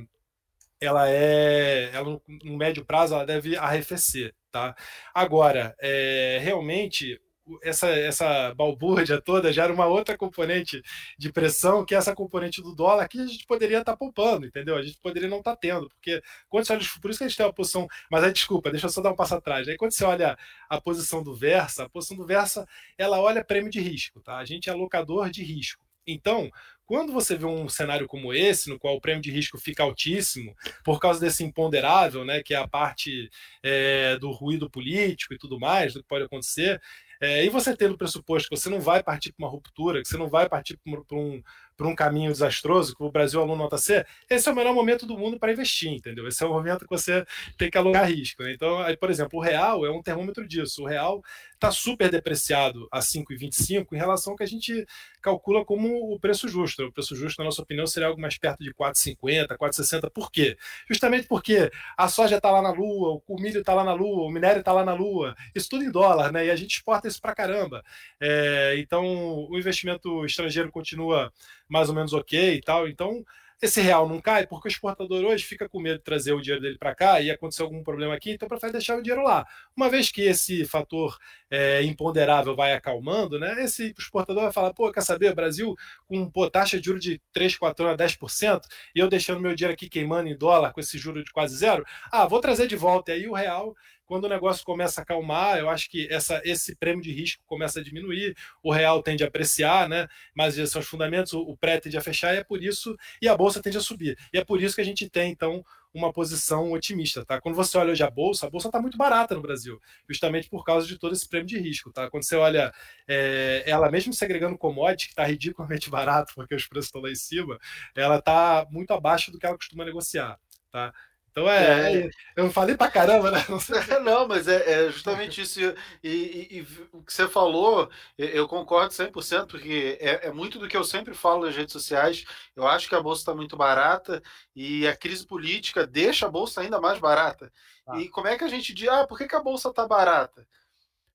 [0.80, 4.76] ela é, ela no médio prazo ela deve arrefecer, tá?
[5.14, 7.20] Agora, é, realmente
[7.62, 10.82] essa, essa balbúrdia toda gera uma outra componente
[11.18, 14.46] de pressão, que é essa componente do dólar, que a gente poderia estar tá poupando,
[14.46, 14.76] entendeu?
[14.76, 17.28] A gente poderia não estar tá tendo, porque quando você olha, por isso que a
[17.28, 19.68] gente tem uma posição, mas aí, desculpa, deixa eu só dar um passo atrás.
[19.68, 20.38] Aí quando você olha
[20.70, 24.38] a posição do Versa, a posição do Versa, ela olha prêmio de risco, tá?
[24.38, 25.88] A gente é alocador de risco.
[26.08, 26.50] Então,
[26.86, 30.56] quando você vê um cenário como esse, no qual o prêmio de risco fica altíssimo,
[30.86, 33.30] por causa desse imponderável, né, que é a parte
[33.62, 36.82] é, do ruído político e tudo mais, do que pode acontecer,
[37.22, 40.08] é, e você tendo o pressuposto que você não vai partir para uma ruptura, que
[40.08, 41.42] você não vai partir para um,
[41.82, 45.18] um caminho desastroso, que o Brasil aluno nota C, esse é o melhor momento do
[45.18, 46.28] mundo para investir, entendeu?
[46.28, 47.26] Esse é o momento que você
[47.58, 48.44] tem que alugar risco.
[48.44, 48.54] Né?
[48.54, 50.84] Então, aí, por exemplo, o real é um termômetro disso.
[50.84, 51.22] O real
[51.58, 54.86] está super depreciado a 5,25 em relação ao que a gente
[55.22, 56.86] calcula como o preço justo.
[56.86, 60.10] O preço justo, na nossa opinião, seria algo mais perto de 4,50, 4,60.
[60.12, 60.58] Por quê?
[60.90, 64.30] Justamente porque a soja está lá na lua, o milho está lá na lua, o
[64.30, 66.46] minério está lá na lua, isso tudo em dólar, né?
[66.46, 67.84] E a gente exporta isso para caramba.
[68.20, 71.34] É, então, o investimento estrangeiro continua
[71.68, 72.88] mais ou menos ok e tal.
[72.88, 73.26] Então,
[73.62, 76.62] esse real não cai porque o exportador hoje fica com medo de trazer o dinheiro
[76.62, 79.46] dele para cá e acontecer algum problema aqui, então prefere deixar o dinheiro lá.
[79.76, 81.18] Uma vez que esse fator
[81.50, 86.50] é, imponderável vai acalmando, né, esse exportador vai falar: pô, quer saber, Brasil com pô,
[86.50, 88.62] taxa de juros de 3, 4 anos a 10%,
[88.96, 91.84] e eu deixando meu dinheiro aqui queimando em dólar com esse juro de quase zero,
[92.12, 93.12] ah, vou trazer de volta.
[93.12, 93.76] E aí o real
[94.08, 97.80] quando o negócio começa a acalmar, eu acho que essa, esse prêmio de risco começa
[97.80, 100.08] a diminuir, o real tende a apreciar, né?
[100.34, 103.36] mas são os fundamentos, o, pré tende a fechar, e é por isso, e a
[103.36, 104.18] bolsa tende a subir.
[104.34, 107.42] E é por isso que a gente tem, então, uma posição otimista, tá?
[107.42, 110.64] Quando você olha hoje a bolsa, a bolsa está muito barata no Brasil, justamente por
[110.64, 112.10] causa de todo esse prêmio de risco, tá?
[112.10, 112.72] Quando você olha
[113.08, 117.16] é, ela mesmo segregando commodity, que está ridiculamente barato, porque os preços estão lá em
[117.16, 117.58] cima,
[117.96, 120.40] ela está muito abaixo do que ela costuma negociar,
[120.72, 120.94] tá?
[121.38, 123.46] Então é, é, eu falei pra caramba, né?
[123.48, 123.60] Não,
[124.02, 125.60] não mas é, é, justamente isso.
[125.62, 130.68] E, e, e, o que você falou, eu concordo 100%, porque é, é muito do
[130.68, 132.26] que eu sempre falo nas redes sociais.
[132.56, 134.20] Eu acho que a bolsa está muito barata
[134.56, 137.54] e a crise política deixa a bolsa ainda mais barata.
[137.86, 138.00] Ah.
[138.00, 140.48] E como é que a gente diz, ah, por que, que a bolsa está barata?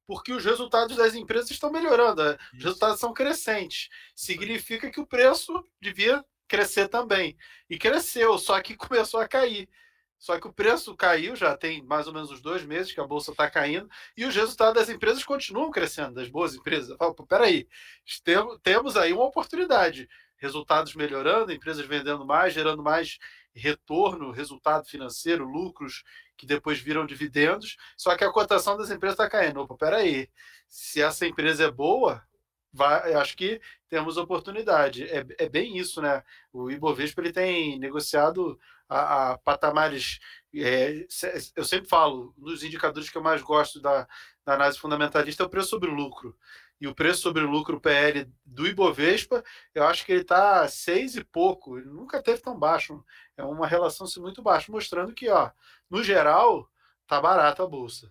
[0.05, 2.65] porque os resultados das empresas estão melhorando, os Isso.
[2.65, 3.89] resultados são crescentes.
[4.15, 7.35] Significa que o preço devia crescer também.
[7.71, 9.69] E cresceu, só que começou a cair.
[10.23, 13.05] Só que o preço caiu, já tem mais ou menos uns dois meses que a
[13.05, 16.91] bolsa está caindo, e os resultados das empresas continuam crescendo, das boas empresas.
[16.91, 17.67] Eu falo, peraí,
[18.63, 20.09] temos aí uma oportunidade.
[20.37, 23.19] Resultados melhorando, empresas vendendo mais, gerando mais
[23.53, 26.05] retorno, resultado financeiro, lucros
[26.37, 29.61] que depois viram dividendos, só que a cotação das empresas está caindo.
[29.61, 30.31] Opa, peraí,
[30.69, 32.23] se essa empresa é boa,
[32.73, 35.05] vai, acho que temos oportunidade.
[35.05, 36.23] É, é bem isso, né?
[36.53, 38.59] O Ibovespa ele tem negociado
[38.89, 40.19] a, a patamares.
[40.55, 41.07] É,
[41.57, 44.07] eu sempre falo, nos indicadores que eu mais gosto da,
[44.45, 46.37] da análise fundamentalista é o preço sobre lucro.
[46.81, 51.23] E o preço sobre lucro PL do Ibovespa, eu acho que ele está seis e
[51.23, 53.05] pouco, ele nunca teve tão baixo.
[53.37, 55.51] É uma relação muito baixa, mostrando que, ó,
[55.89, 56.69] no geral,
[57.07, 58.11] tá barata a bolsa.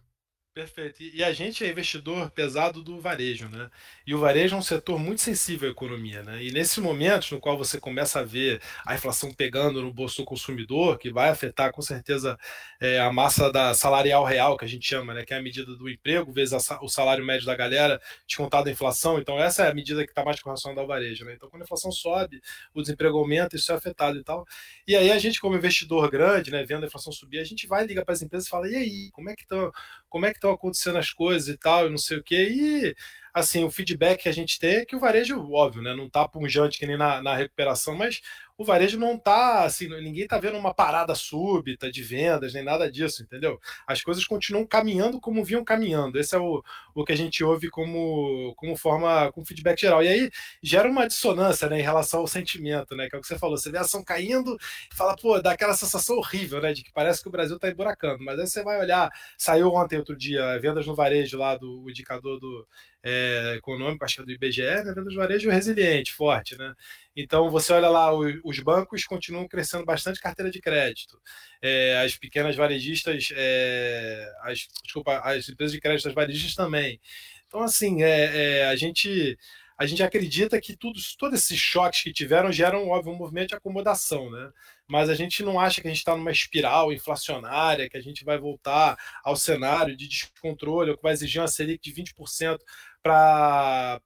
[0.53, 1.01] Perfeito.
[1.01, 3.69] E a gente é investidor pesado do varejo, né?
[4.05, 6.43] E o varejo é um setor muito sensível à economia, né?
[6.43, 10.25] E nesses momentos no qual você começa a ver a inflação pegando no bolso do
[10.25, 12.37] consumidor, que vai afetar com certeza
[12.81, 15.23] é, a massa da salarial real, que a gente chama, né?
[15.23, 18.71] Que é a medida do emprego, vezes a, o salário médio da galera, descontado a
[18.73, 19.19] inflação.
[19.19, 21.33] Então, essa é a medida que está mais correlacionada ao varejo, né?
[21.33, 22.41] Então, quando a inflação sobe,
[22.73, 24.45] o desemprego aumenta, isso é afetado e tal.
[24.85, 27.85] E aí a gente, como investidor grande, né, vendo a inflação subir, a gente vai
[27.85, 29.71] ligar para as empresas e fala: e aí, como é que estão?
[30.09, 32.49] Como é que estão acontecendo as coisas e tal, e não sei o quê.
[32.51, 32.95] E
[33.33, 36.27] assim, o feedback que a gente tem é que o varejo, óbvio, né, não está
[36.27, 38.21] punjante que nem na, na recuperação, mas
[38.61, 42.91] o varejo não está assim, ninguém está vendo uma parada súbita de vendas, nem nada
[42.91, 43.59] disso, entendeu?
[43.87, 46.19] As coisas continuam caminhando como vinham caminhando.
[46.19, 50.03] Esse é o, o que a gente ouve como, como forma, com feedback geral.
[50.03, 53.09] E aí gera uma dissonância né, em relação ao sentimento, né?
[53.09, 53.57] Que é o que você falou.
[53.57, 54.57] Você vê a ação caindo
[54.91, 56.73] e fala, pô, dá aquela sensação horrível, né?
[56.73, 58.23] De que parece que o Brasil está emburacando.
[58.23, 62.39] Mas aí você vai olhar, saiu ontem, outro dia, vendas no varejo lá do indicador
[62.39, 62.67] do
[63.03, 64.93] é, econômico, acho que é do IBGE, né?
[64.93, 66.73] Vendas no varejo resiliente, forte, né?
[67.15, 71.19] Então, você olha lá, os bancos continuam crescendo bastante carteira de crédito.
[71.61, 76.99] É, as pequenas varejistas, é, as, desculpa, as empresas de crédito das varejistas também.
[77.47, 79.37] Então, assim, é, é, a gente
[79.81, 83.55] a gente acredita que tudo, todos esses choques que tiveram geram, óbvio, um movimento de
[83.55, 84.51] acomodação, né?
[84.87, 88.23] Mas a gente não acha que a gente está numa espiral inflacionária, que a gente
[88.23, 92.59] vai voltar ao cenário de descontrole, ou que vai exigir uma Selic de 20%
[93.01, 93.99] para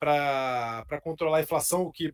[1.03, 2.13] controlar a inflação, o que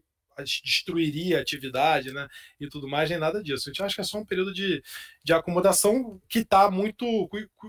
[0.63, 2.28] destruiria a atividade né,
[2.60, 3.70] e tudo mais, nem nada disso.
[3.70, 4.84] A gente acha que é só um período de,
[5.24, 7.06] de acomodação que está muito,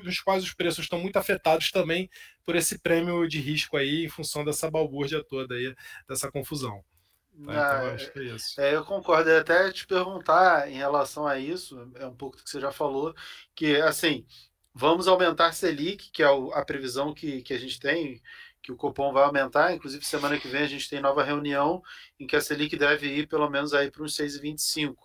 [0.03, 2.09] nos quais os preços estão muito afetados também
[2.45, 5.75] por esse prêmio de risco aí, em função dessa balbúrdia toda aí,
[6.09, 6.85] dessa confusão.
[7.33, 8.61] Tá, então, ah, acho que é isso.
[8.61, 9.31] É, eu concordo.
[9.31, 12.71] Eu até te perguntar em relação a isso, é um pouco do que você já
[12.71, 13.15] falou,
[13.55, 14.27] que assim,
[14.75, 18.21] vamos aumentar Selic, que é a previsão que, que a gente tem
[18.63, 19.75] que o Copom vai aumentar.
[19.75, 21.83] Inclusive, semana que vem a gente tem nova reunião
[22.19, 24.97] em que a Selic deve ir pelo menos aí para uns 6,25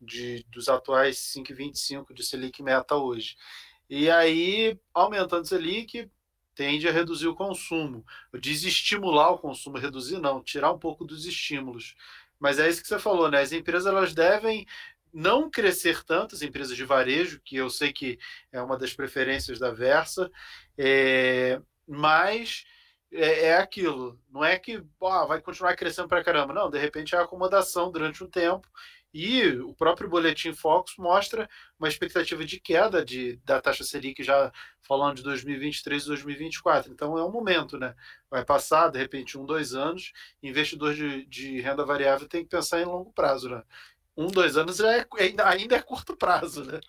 [0.00, 3.36] de, dos atuais 5,25 de Selic meta hoje.
[3.88, 6.10] E aí, aumentando a Selic,
[6.54, 8.04] tende a reduzir o consumo.
[8.34, 11.94] Desestimular o consumo, reduzir não, tirar um pouco dos estímulos.
[12.38, 13.40] Mas é isso que você falou, né?
[13.40, 14.66] As empresas elas devem
[15.12, 18.18] não crescer tanto, as empresas de varejo, que eu sei que
[18.52, 20.30] é uma das preferências da Versa,
[20.76, 22.64] é, mas
[23.12, 24.18] é, é aquilo.
[24.30, 26.52] Não é que ó, vai continuar crescendo para caramba.
[26.52, 28.68] Não, de repente é acomodação durante um tempo.
[29.18, 34.52] E o próprio boletim Focus mostra uma expectativa de queda de, da taxa Selic já
[34.82, 36.92] falando de 2023 e 2024.
[36.92, 37.94] Então é um momento, né?
[38.30, 40.12] Vai passar, de repente, um, dois anos.
[40.42, 43.62] Investidor de, de renda variável tem que pensar em longo prazo, né?
[44.16, 46.80] Um, dois anos já é, ainda, ainda é curto prazo, né?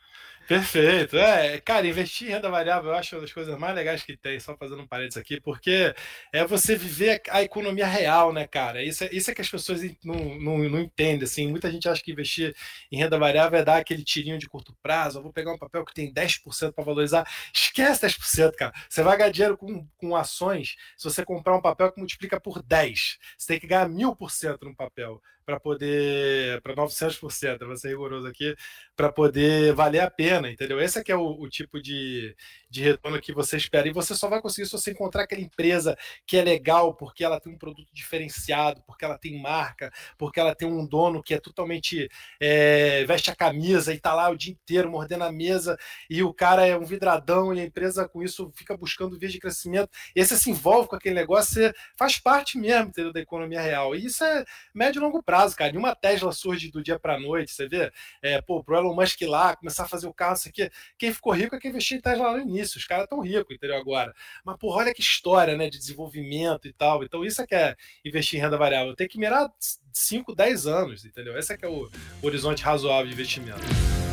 [0.47, 1.17] Perfeito.
[1.17, 4.39] É, cara, investir em renda variável eu acho uma das coisas mais legais que tem,
[4.39, 5.93] só fazendo um parênteses aqui, porque
[6.31, 8.81] é você viver a economia real, né, cara?
[8.81, 11.47] Isso é, isso é que as pessoas não, não, não entendem, assim.
[11.49, 12.55] Muita gente acha que investir
[12.89, 15.83] em renda variável é dar aquele tirinho de curto prazo, eu vou pegar um papel
[15.83, 17.27] que tem 10% para valorizar.
[17.53, 18.73] Esquece 10%, cara.
[18.87, 22.63] Você vai ganhar dinheiro com, com ações se você comprar um papel que multiplica por
[22.63, 23.17] 10.
[23.37, 28.53] Você tem que ganhar 1000% no papel para poder, para 900%, vou ser rigoroso aqui,
[28.97, 30.81] para poder valer a pena, entendeu?
[30.81, 32.35] Esse aqui é o, o tipo de,
[32.69, 33.87] de retorno que você espera.
[33.87, 37.39] E você só vai conseguir se você encontrar aquela empresa que é legal porque ela
[37.39, 41.39] tem um produto diferenciado, porque ela tem marca, porque ela tem um dono que é
[41.39, 42.09] totalmente
[42.41, 45.77] é, veste a camisa e tá lá o dia inteiro mordendo a mesa
[46.09, 49.39] e o cara é um vidradão e a empresa com isso fica buscando vias de
[49.39, 49.89] crescimento.
[50.13, 53.95] E você se envolve com aquele negócio, você faz parte mesmo entendeu, da economia real.
[53.95, 55.71] E isso é médio e longo prazo, cara.
[55.71, 57.91] Nenhuma Tesla surge do dia para noite, você vê?
[58.21, 60.69] É, pô, pro Elon Musk lá, começar a fazer o carro, isso aqui.
[60.97, 63.77] Quem ficou rico é quem investiu em Tesla no início os caras estão ricos, entendeu?
[63.77, 64.13] Agora.
[64.43, 65.69] Mas, porra, olha que história, né?
[65.69, 67.03] De desenvolvimento e tal.
[67.03, 68.95] Então, isso é que é investir em renda variável.
[68.95, 69.49] Tem que mirar
[69.93, 71.37] 5, 10 anos, entendeu?
[71.37, 71.89] Esse é que é o
[72.21, 74.06] horizonte razoável de investimento.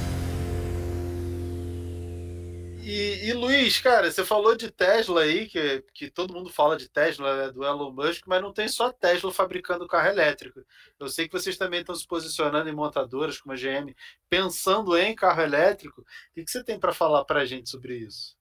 [2.87, 6.87] E, e, Luiz, cara, você falou de Tesla aí, que, que todo mundo fala de
[6.87, 10.61] Tesla, né, do Elon Musk, mas não tem só Tesla fabricando carro elétrico.
[11.01, 13.95] Eu sei que vocês também estão se posicionando em montadoras como a GM,
[14.29, 16.03] pensando em carro elétrico.
[16.03, 18.37] O que, que você tem para falar para a gente sobre isso?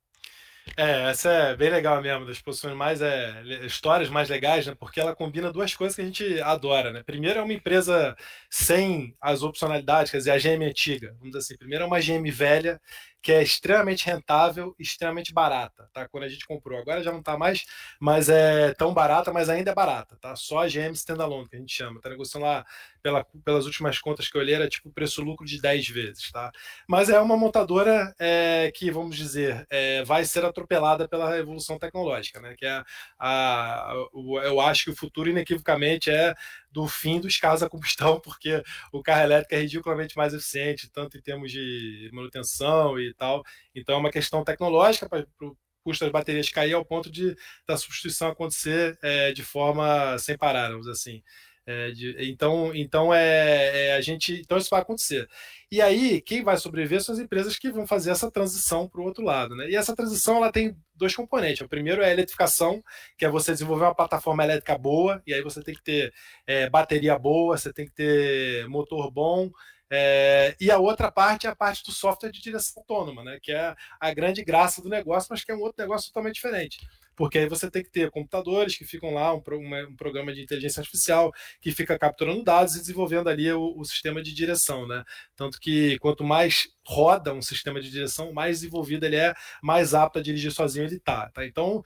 [0.78, 4.74] É, essa é bem legal mesmo, das posições mais é, histórias mais legais, né?
[4.74, 7.04] Porque ela combina duas coisas que a gente adora, né?
[7.04, 8.16] Primeiro é uma empresa
[8.50, 11.58] sem as opcionalidades, quer dizer, a GM antiga, vamos dizer assim.
[11.58, 12.82] Primeiro é uma GM velha
[13.24, 16.10] que é extremamente rentável, extremamente barata, tá?
[16.10, 17.66] Quando a gente comprou, agora já não está mais,
[18.00, 20.36] mas é tão barata, mas ainda é barata, tá?
[20.36, 22.66] Só a GM standalone que a gente chama, tá negociando lá
[23.02, 26.52] pela, pelas últimas contas que eu olhei era tipo preço-lucro de 10 vezes, tá?
[26.88, 32.42] Mas é uma montadora é, que, vamos dizer, é, vai ser atropelada pela evolução tecnológica,
[32.42, 32.56] né?
[32.58, 32.84] Que é
[33.18, 36.36] a, a, o, eu acho que o futuro inequivocamente é
[36.74, 41.18] do fim dos carros a combustão, porque o carro elétrico é ridiculamente mais eficiente, tanto
[41.18, 43.44] em termos de manutenção e tal.
[43.76, 47.36] Então é uma questão tecnológica para o custo das baterias cair ao ponto de
[47.68, 51.22] da substituição acontecer é, de forma sem parar, vamos assim.
[51.66, 55.30] É, de, então, então é, é, a gente, então isso vai acontecer.
[55.72, 59.06] E aí, quem vai sobreviver são as empresas que vão fazer essa transição para o
[59.06, 59.70] outro lado, né?
[59.70, 61.62] E essa transição ela tem dois componentes.
[61.62, 62.84] O primeiro é a eletrificação,
[63.18, 66.14] que é você desenvolver uma plataforma elétrica boa, e aí você tem que ter
[66.46, 69.50] é, bateria boa, você tem que ter motor bom,
[69.96, 73.52] é, e a outra parte é a parte do software de direção autônoma, né, que
[73.52, 76.80] é a grande graça do negócio, mas que é um outro negócio totalmente diferente.
[77.16, 79.44] Porque aí você tem que ter computadores que ficam lá, um,
[79.88, 81.32] um programa de inteligência artificial
[81.62, 84.88] que fica capturando dados e desenvolvendo ali o, o, sistema de direção.
[84.88, 85.04] Né?
[85.36, 90.18] Tanto que quanto mais roda um sistema de direção, mais desenvolvido ele é, mais apto
[90.18, 91.30] a dirigir sozinho ele está.
[91.30, 91.46] Tá?
[91.46, 91.84] Então,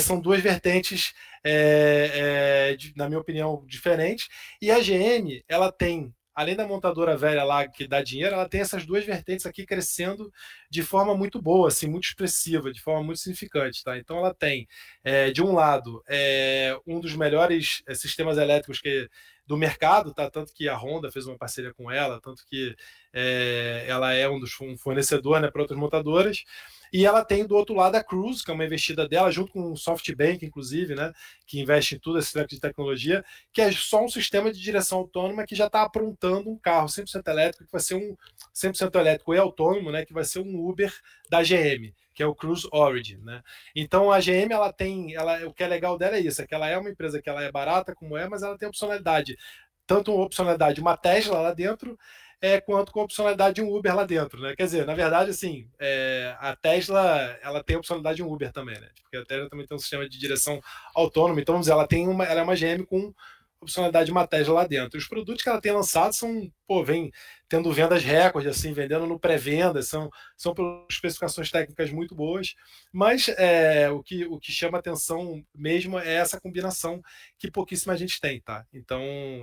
[0.00, 4.28] são duas vertentes, é, é, de, na minha opinião, diferentes.
[4.62, 8.60] E a GM, ela tem além da montadora velha lá que dá dinheiro, ela tem
[8.60, 10.32] essas duas vertentes aqui crescendo
[10.70, 13.98] de forma muito boa, assim, muito expressiva, de forma muito significante, tá?
[13.98, 14.68] Então ela tem,
[15.02, 19.08] é, de um lado, é, um dos melhores é, sistemas elétricos que
[19.44, 20.30] do mercado, tá?
[20.30, 22.76] Tanto que a Honda fez uma parceria com ela, tanto que
[23.12, 26.44] é, ela é um dos um fornecedor, né, para outras montadoras.
[26.92, 29.72] E ela tem do outro lado a Cruise, que é uma investida dela, junto com
[29.72, 31.12] o SoftBank, inclusive, né?
[31.46, 34.98] Que investe em tudo esse tipo de tecnologia, que é só um sistema de direção
[34.98, 38.16] autônoma que já está aprontando um carro 100% elétrico, que vai ser um
[38.54, 40.04] 100% elétrico e autônomo, né?
[40.04, 40.92] Que vai ser um Uber
[41.30, 43.40] da GM que é o Cruise Origin, né?
[43.76, 46.52] Então a GM ela tem, ela, o que é legal dela é isso, é que
[46.52, 49.38] ela é uma empresa que ela é barata como é, mas ela tem opcionalidade,
[49.86, 51.96] tanto uma opcionalidade uma Tesla lá dentro,
[52.40, 54.54] é, quanto com a opcionalidade de um Uber lá dentro, né?
[54.56, 58.52] Quer dizer, na verdade, assim, é, a Tesla ela tem a opcionalidade de um Uber
[58.52, 58.88] também, né?
[59.02, 60.60] Porque a Tesla também tem um sistema de direção
[60.94, 63.12] autônomo, então vamos dizer, ela tem uma, ela é uma GM com
[63.60, 64.98] opcionalidade de uma Tesla lá dentro.
[64.98, 67.10] Os produtos que ela tem lançado são, pô, vem
[67.48, 70.54] tendo vendas recordes, assim, vendendo no pré-venda, são, são
[70.88, 72.54] especificações técnicas muito boas,
[72.92, 77.02] mas é, o, que, o que chama atenção mesmo é essa combinação
[77.38, 78.66] que pouquíssima gente tem, tá?
[78.72, 79.00] Então,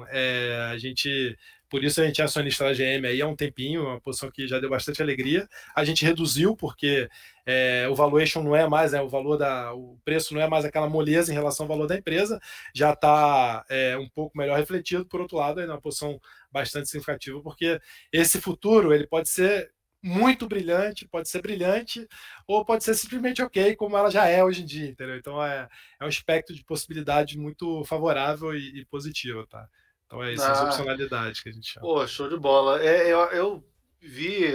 [0.09, 1.35] é, a gente
[1.69, 4.47] por isso a gente é acionista da GM aí há um tempinho, uma posição que
[4.47, 5.47] já deu bastante alegria.
[5.75, 7.09] A gente reduziu porque
[7.45, 10.63] é, o valuation não é mais, é, o valor da, o preço não é mais
[10.63, 12.39] aquela moleza em relação ao valor da empresa,
[12.73, 15.05] já está é, um pouco melhor refletido.
[15.05, 16.19] Por outro lado, é uma posição
[16.55, 17.81] bastante significativa, porque
[18.13, 19.69] esse futuro ele pode ser
[20.01, 22.07] muito brilhante, pode ser brilhante,
[22.47, 25.17] ou pode ser simplesmente ok, como ela já é hoje em dia, entendeu?
[25.17, 25.67] Então é,
[25.99, 29.67] é um espectro de possibilidade muito favorável e, e positivo, tá?
[30.05, 31.85] Então é isso, ah, as opcionalidades que a gente chama.
[31.85, 32.81] Pô, show de bola.
[32.81, 33.67] É, eu, eu
[33.99, 34.45] vi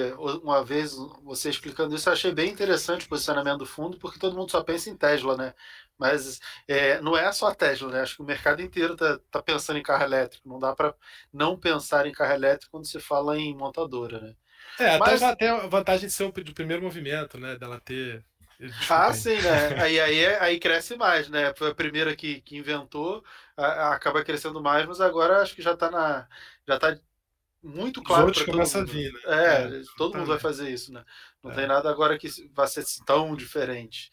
[0.43, 0.95] uma vez
[1.25, 4.89] você explicando isso, achei bem interessante o posicionamento do fundo, porque todo mundo só pensa
[4.89, 5.53] em Tesla, né?
[6.01, 8.01] Mas é, não é só a Tesla, né?
[8.01, 10.49] Acho que o mercado inteiro está tá pensando em carro elétrico.
[10.49, 10.95] Não dá para
[11.31, 14.35] não pensar em carro elétrico quando se fala em montadora, né?
[14.79, 15.21] É, Mas...
[15.37, 17.57] Tem a vantagem de ser o do primeiro movimento, né?
[17.57, 18.25] Dela ter
[18.59, 19.81] Desculpa ah, sim, né?
[19.83, 21.55] Aí, aí, aí cresce mais, né?
[21.55, 23.25] Foi a primeira que, que inventou,
[23.57, 26.29] a, a, acaba crescendo mais, mas agora acho que já está na.
[26.69, 26.99] Já tá
[27.63, 28.87] muito claro para todo mundo.
[28.87, 29.21] Vir, né?
[29.27, 31.03] É, é, todo mundo vai fazer isso, né?
[31.43, 31.55] Não é.
[31.55, 34.11] tem nada agora que vai ser tão diferente.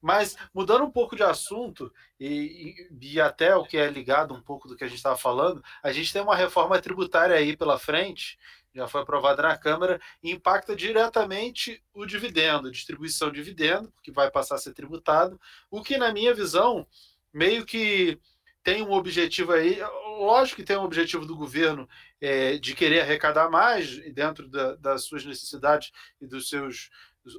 [0.00, 4.68] Mas mudando um pouco de assunto, e, e, até o que é ligado um pouco
[4.68, 8.38] do que a gente estava falando, a gente tem uma reforma tributária aí pela frente
[8.74, 14.30] já foi aprovada na Câmara, e impacta diretamente o dividendo, distribuição de dividendo, que vai
[14.30, 15.40] passar a ser tributado,
[15.70, 16.86] o que, na minha visão,
[17.32, 18.20] meio que
[18.62, 19.78] tem um objetivo aí,
[20.18, 21.88] lógico que tem um objetivo do governo
[22.20, 25.90] é, de querer arrecadar mais dentro da, das suas necessidades
[26.20, 26.90] e dos seus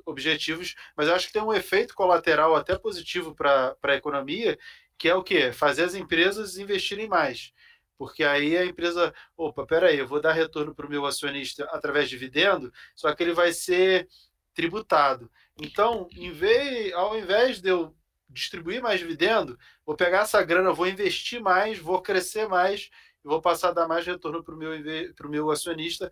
[0.05, 4.57] objetivos, mas eu acho que tem um efeito colateral até positivo para a economia,
[4.97, 5.51] que é o quê?
[5.51, 7.53] Fazer as empresas investirem mais
[7.99, 12.05] porque aí a empresa, opa, peraí, eu vou dar retorno para o meu acionista através
[12.09, 14.07] de dividendo, só que ele vai ser
[14.53, 15.29] tributado.
[15.61, 17.93] Então, em vez, ao invés de eu
[18.29, 22.89] distribuir mais dividendo, vou pegar essa grana, vou investir mais, vou crescer mais,
[23.21, 24.71] vou passar a dar mais retorno para o meu,
[25.25, 26.09] meu acionista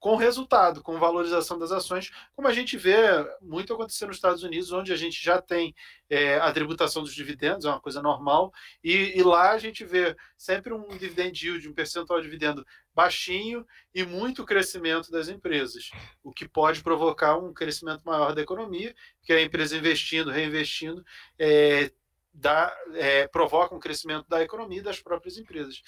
[0.00, 2.96] com resultado, com valorização das ações, como a gente vê
[3.42, 5.74] muito acontecer nos Estados Unidos, onde a gente já tem
[6.08, 8.50] é, a tributação dos dividendos, é uma coisa normal,
[8.82, 13.66] e, e, lá a gente vê sempre um dividend yield, um percentual de dividendo baixinho
[13.94, 15.90] e muito crescimento das empresas,
[16.22, 21.04] o que pode provocar um crescimento maior da economia, porque a empresa investindo, reinvestindo,
[21.38, 21.90] é,
[22.32, 25.82] dá, é, provoca um crescimento da economia e das próprias empresas.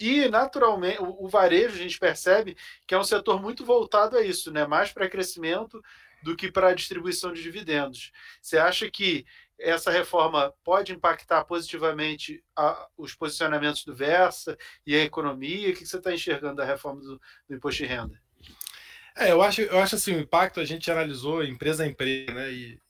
[0.00, 4.50] E, naturalmente, o, varejo, a gente percebe que é um setor muito voltado a isso,
[4.50, 4.66] né?
[4.66, 5.82] mais para crescimento
[6.22, 8.12] do que para a distribuição de dividendos.
[8.40, 9.26] Você acha que
[9.58, 15.70] essa reforma pode impactar positivamente a, os posicionamentos do Versa e a economia?
[15.70, 18.20] O que você está enxergando da reforma do, do imposto de renda?
[19.16, 22.50] É, eu acho, eu acho assim, o impacto a gente analisou empresa a empresa, né?
[22.50, 22.80] E,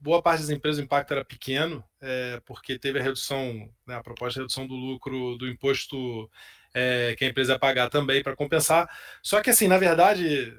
[0.00, 4.02] boa parte das empresas o impacto era pequeno, é, porque teve a redução, né, a
[4.02, 6.30] proposta de redução do lucro do imposto
[6.74, 8.88] é, que a empresa ia pagar também para compensar.
[9.22, 10.52] Só que assim, na verdade,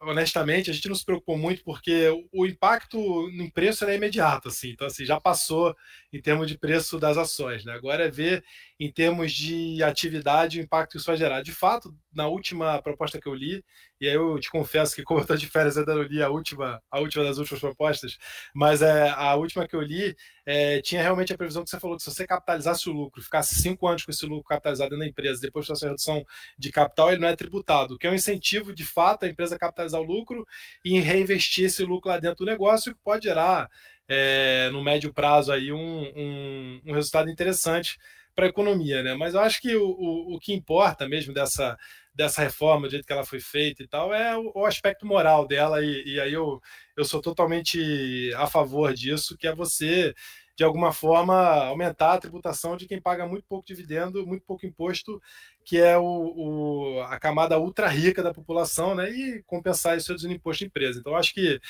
[0.00, 2.98] honestamente, a gente não se preocupou muito porque o impacto
[3.32, 4.70] no preço é imediato, assim.
[4.70, 5.74] Então, assim, já passou
[6.12, 7.72] em termos de preço das ações, né?
[7.72, 8.44] Agora é ver
[8.78, 11.42] em termos de atividade o impacto que isso vai gerar.
[11.42, 13.64] De fato, na última proposta que eu li,
[14.00, 16.30] e aí eu te confesso que como eu estou de férias ainda não li a
[16.30, 18.16] última, a última das últimas propostas,
[18.54, 21.96] mas é, a última que eu li é, tinha realmente a previsão que você falou
[21.96, 25.40] que se você capitalizasse o lucro, ficasse cinco anos com esse lucro capitalizado na empresa,
[25.40, 26.24] depois de sua redução
[26.56, 29.87] de capital, ele não é tributado, que é um incentivo de fato a empresa capitalizar
[29.96, 30.46] o lucro
[30.84, 33.68] e reinvestir esse lucro lá dentro do negócio, que pode gerar
[34.08, 35.78] é, no médio prazo aí um,
[36.16, 37.98] um, um resultado interessante
[38.34, 39.14] para a economia, né?
[39.14, 41.76] Mas eu acho que o, o, o, que importa mesmo dessa,
[42.14, 45.46] dessa reforma, do jeito que ela foi feita e tal, é o, o aspecto moral
[45.46, 46.60] dela, e, e, aí eu,
[46.96, 50.14] eu sou totalmente a favor disso, que é você,
[50.58, 51.36] de alguma forma,
[51.66, 55.22] aumentar a tributação de quem paga muito pouco dividendo, muito pouco imposto,
[55.64, 59.08] que é o, a camada ultra rica da população, né?
[59.08, 60.98] E compensar isso reduzindo imposto de empresa.
[60.98, 61.60] Então, acho que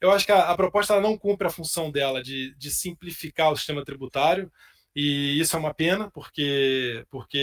[0.00, 3.56] eu acho que a, a proposta não cumpre a função dela de, de simplificar o
[3.56, 4.50] sistema tributário
[4.96, 7.36] e isso é uma pena, porque, porque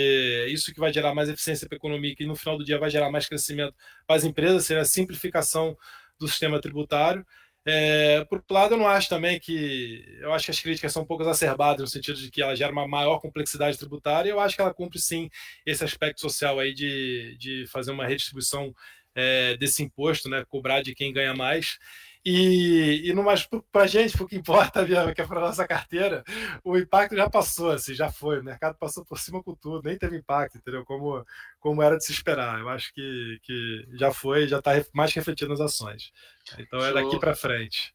[0.48, 2.80] é isso que vai gerar mais eficiência para a economia, que no final do dia
[2.80, 3.76] vai gerar mais crescimento
[4.08, 5.78] para as empresas, seria a simplificação
[6.18, 7.24] do sistema tributário.
[7.68, 10.06] É, por outro lado, eu não acho também que.
[10.20, 12.72] Eu acho que as críticas são um pouco exacerbadas, no sentido de que ela gera
[12.72, 15.30] uma maior complexidade tributária, e eu acho que ela cumpre sim
[15.66, 18.74] esse aspecto social aí de, de fazer uma redistribuição
[19.16, 21.80] é, desse imposto, né, cobrar de quem ganha mais.
[22.26, 26.24] E, e mas para a gente, o que importa mesmo, que é para nossa carteira,
[26.64, 28.40] o impacto já passou, assim, já foi.
[28.40, 30.84] O mercado passou por cima com tudo, nem teve impacto, entendeu?
[30.84, 31.24] Como,
[31.60, 32.60] como era de se esperar.
[32.60, 36.12] Eu acho que, que já foi, já está mais refletido nas ações.
[36.58, 37.94] Então é daqui para frente.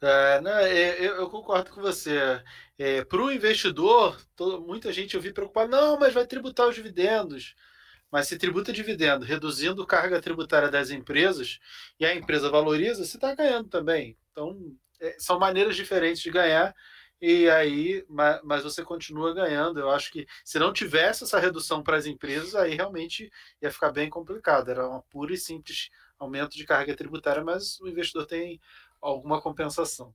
[0.00, 2.42] É, não, é, eu, eu, concordo com você.
[2.78, 6.74] É, para o investidor, todo, muita gente eu vi preocupar, não, mas vai tributar os
[6.74, 7.54] dividendos
[8.10, 11.58] mas se tributa dividendo, reduzindo carga tributária das empresas,
[11.98, 14.16] e a empresa valoriza, você está ganhando também.
[14.32, 16.74] Então, é, são maneiras diferentes de ganhar,
[17.20, 19.80] e aí, mas, você continua ganhando.
[19.80, 23.30] Eu acho que se não tivesse essa redução para as empresas, aí realmente
[23.62, 24.70] ia ficar bem complicado.
[24.70, 25.88] Era um puro e simples
[26.18, 28.60] aumento de carga tributária, mas o investidor tem
[29.00, 30.12] alguma compensação.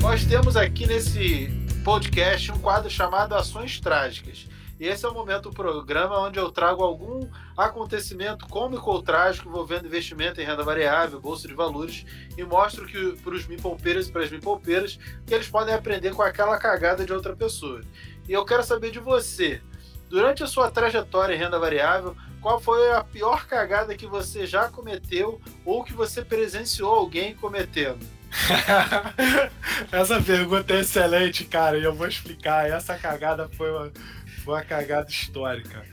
[0.00, 1.48] Nós temos aqui nesse
[1.84, 4.48] podcast um quadro chamado Ações Trágicas.
[4.80, 9.46] E esse é o momento do programa onde eu trago algum acontecimento cômico ou trágico
[9.46, 14.12] envolvendo investimento em renda variável, bolsa de valores, e mostro que para os mipolpeiras e
[14.12, 17.82] para as mipolpeiras que eles podem aprender com aquela cagada de outra pessoa.
[18.26, 19.60] E eu quero saber de você,
[20.08, 24.70] durante a sua trajetória em renda variável, qual foi a pior cagada que você já
[24.70, 28.00] cometeu ou que você presenciou alguém cometendo?
[29.90, 32.68] Essa pergunta é excelente, cara, e eu vou explicar.
[32.68, 33.92] Essa cagada foi uma
[34.40, 35.84] foi uma cagada histórica.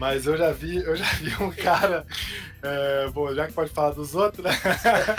[0.00, 2.06] Mas eu já vi, eu já vi um cara.
[2.62, 4.50] É, bom, já que pode falar dos outros, né?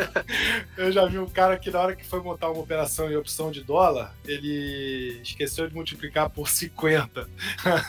[0.78, 3.52] eu já vi um cara que na hora que foi montar uma operação em opção
[3.52, 7.28] de dólar, ele esqueceu de multiplicar por 50.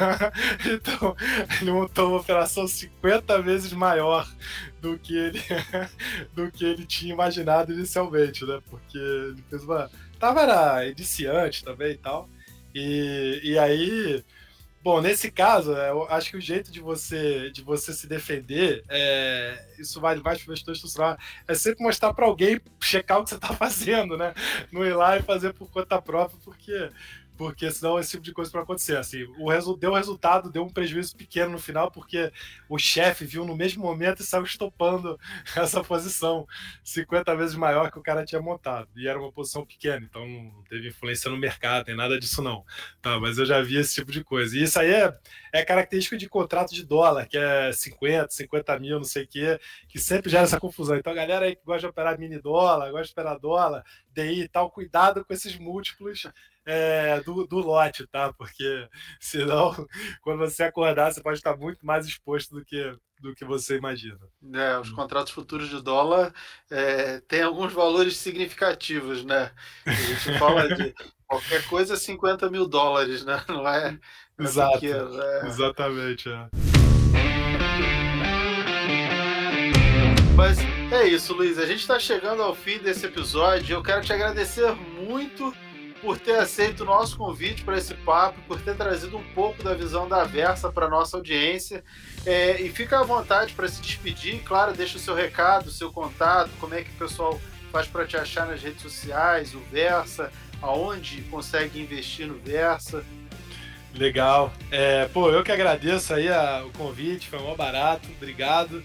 [0.70, 1.16] então,
[1.61, 4.28] ele montou uma operação 50 vezes maior
[4.80, 5.40] do que ele,
[6.34, 8.61] do que ele tinha imaginado inicialmente, né?
[8.68, 9.90] Porque ele fez uma.
[10.18, 12.28] Tava era iniciante também e tal.
[12.74, 14.24] E, e aí
[14.82, 18.82] Bom, nesse caso, é, eu acho que o jeito de você de você se defender,
[18.88, 21.16] é, isso vale mais para o investidor institucional,
[21.46, 24.34] é sempre mostrar para alguém checar o que você está fazendo, né?
[24.72, 26.90] Não ir lá e fazer por conta própria, porque
[27.43, 28.97] porque senão esse tipo de coisa pode acontecer.
[28.97, 32.32] Assim, o resu deu resultado, deu um prejuízo pequeno no final, porque
[32.68, 35.18] o chefe viu no mesmo momento e saiu estopando
[35.57, 36.47] essa posição
[36.84, 38.88] 50 vezes maior que o cara tinha montado.
[38.95, 42.64] E era uma posição pequena, então não teve influência no mercado, nem nada disso não.
[43.01, 44.57] Tá, mas eu já vi esse tipo de coisa.
[44.57, 45.12] E isso aí é,
[45.53, 49.61] é característico de contrato de dólar, que é 50, 50 mil, não sei o quê,
[49.86, 50.96] que sempre gera essa confusão.
[50.96, 54.42] Então a galera aí que gosta de operar mini dólar, gosta de operar dólar, DI
[54.42, 56.26] e tal, cuidado com esses múltiplos
[56.64, 58.32] é, do, do lote, tá?
[58.32, 58.88] Porque
[59.20, 59.74] senão,
[60.22, 64.18] quando você acordar, você pode estar muito mais exposto do que, do que você imagina.
[64.52, 66.34] É, os contratos futuros de dólar
[66.68, 69.52] é, têm alguns valores significativos, né?
[69.86, 70.92] A gente fala de
[71.26, 73.42] qualquer coisa 50 mil dólares, né?
[73.48, 73.98] Não é?
[74.38, 74.80] é Exato.
[74.80, 75.46] Pequeno, é...
[75.46, 76.48] Exatamente, é.
[80.34, 80.58] Mas
[80.90, 81.58] é isso, Luiz.
[81.58, 83.74] A gente está chegando ao fim desse episódio.
[83.76, 85.54] Eu quero te agradecer muito
[86.03, 89.72] por ter aceito o nosso convite para esse papo, por ter trazido um pouco da
[89.72, 91.84] visão da Versa para nossa audiência.
[92.26, 94.42] É, e fica à vontade para se despedir.
[94.42, 97.40] Claro, deixa o seu recado, o seu contato, como é que o pessoal
[97.70, 100.30] faz para te achar nas redes sociais, o Versa,
[100.61, 103.05] aonde consegue investir no Versa.
[103.94, 104.53] Legal.
[104.70, 108.82] É, pô, eu que agradeço aí a, o convite, foi mó barato, obrigado.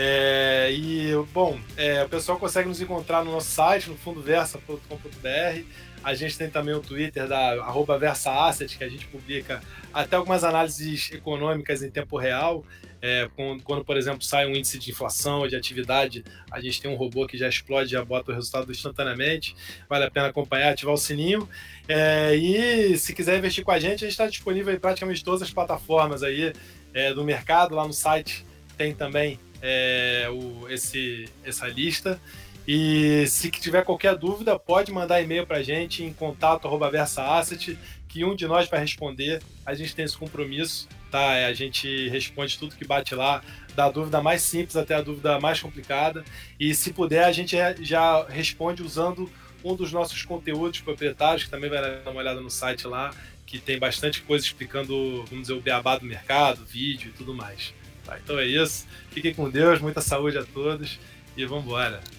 [0.00, 5.62] É, e, bom, é, o pessoal consegue nos encontrar no nosso site, no fundoversa.com.br.
[6.04, 9.60] A gente tem também o Twitter da arroba VersaAsset, que a gente publica
[9.92, 12.64] até algumas análises econômicas em tempo real.
[13.02, 16.80] É, quando, quando, por exemplo, sai um índice de inflação ou de atividade, a gente
[16.80, 19.56] tem um robô que já explode, já bota o resultado instantaneamente.
[19.88, 21.48] Vale a pena acompanhar, ativar o sininho.
[21.88, 25.42] É, e se quiser investir com a gente, a gente está disponível em praticamente todas
[25.42, 26.52] as plataformas aí
[26.94, 27.74] é, do mercado.
[27.74, 28.46] Lá no site
[28.76, 32.20] tem também é, o, esse, essa lista.
[32.66, 38.24] E se tiver qualquer dúvida, pode mandar e-mail para a gente em contato @versaasset, que
[38.24, 39.42] um de nós vai responder.
[39.64, 41.46] A gente tem esse compromisso, tá?
[41.46, 43.42] A gente responde tudo que bate lá,
[43.74, 46.22] da dúvida mais simples até a dúvida mais complicada.
[46.60, 49.30] E se puder, a gente já responde usando
[49.64, 53.14] um dos nossos conteúdos proprietários, que também vai dar uma olhada no site lá,
[53.46, 57.72] que tem bastante coisa explicando, vamos dizer, o beabá do mercado, vídeo e tudo mais.
[58.08, 58.86] Tá, então é isso.
[59.10, 60.98] Fiquem com Deus, muita saúde a todos
[61.36, 62.00] e vamos embora.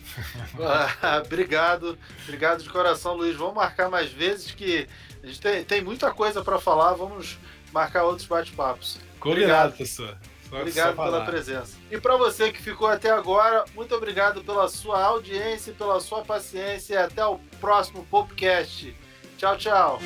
[1.02, 3.38] Ah, obrigado, obrigado de coração, Luiz.
[3.38, 4.88] Vamos marcar mais vezes que
[5.24, 6.94] a gente tem, tem muita coisa para falar.
[6.94, 7.38] Vamos
[7.72, 9.00] marcar outros bate-papos.
[9.20, 10.16] Combinado, pessoal.
[10.52, 11.78] obrigado pela presença.
[11.90, 17.06] E para você que ficou até agora, muito obrigado pela sua audiência, pela sua paciência.
[17.06, 18.94] Até o próximo podcast.
[19.38, 20.00] Tchau, tchau.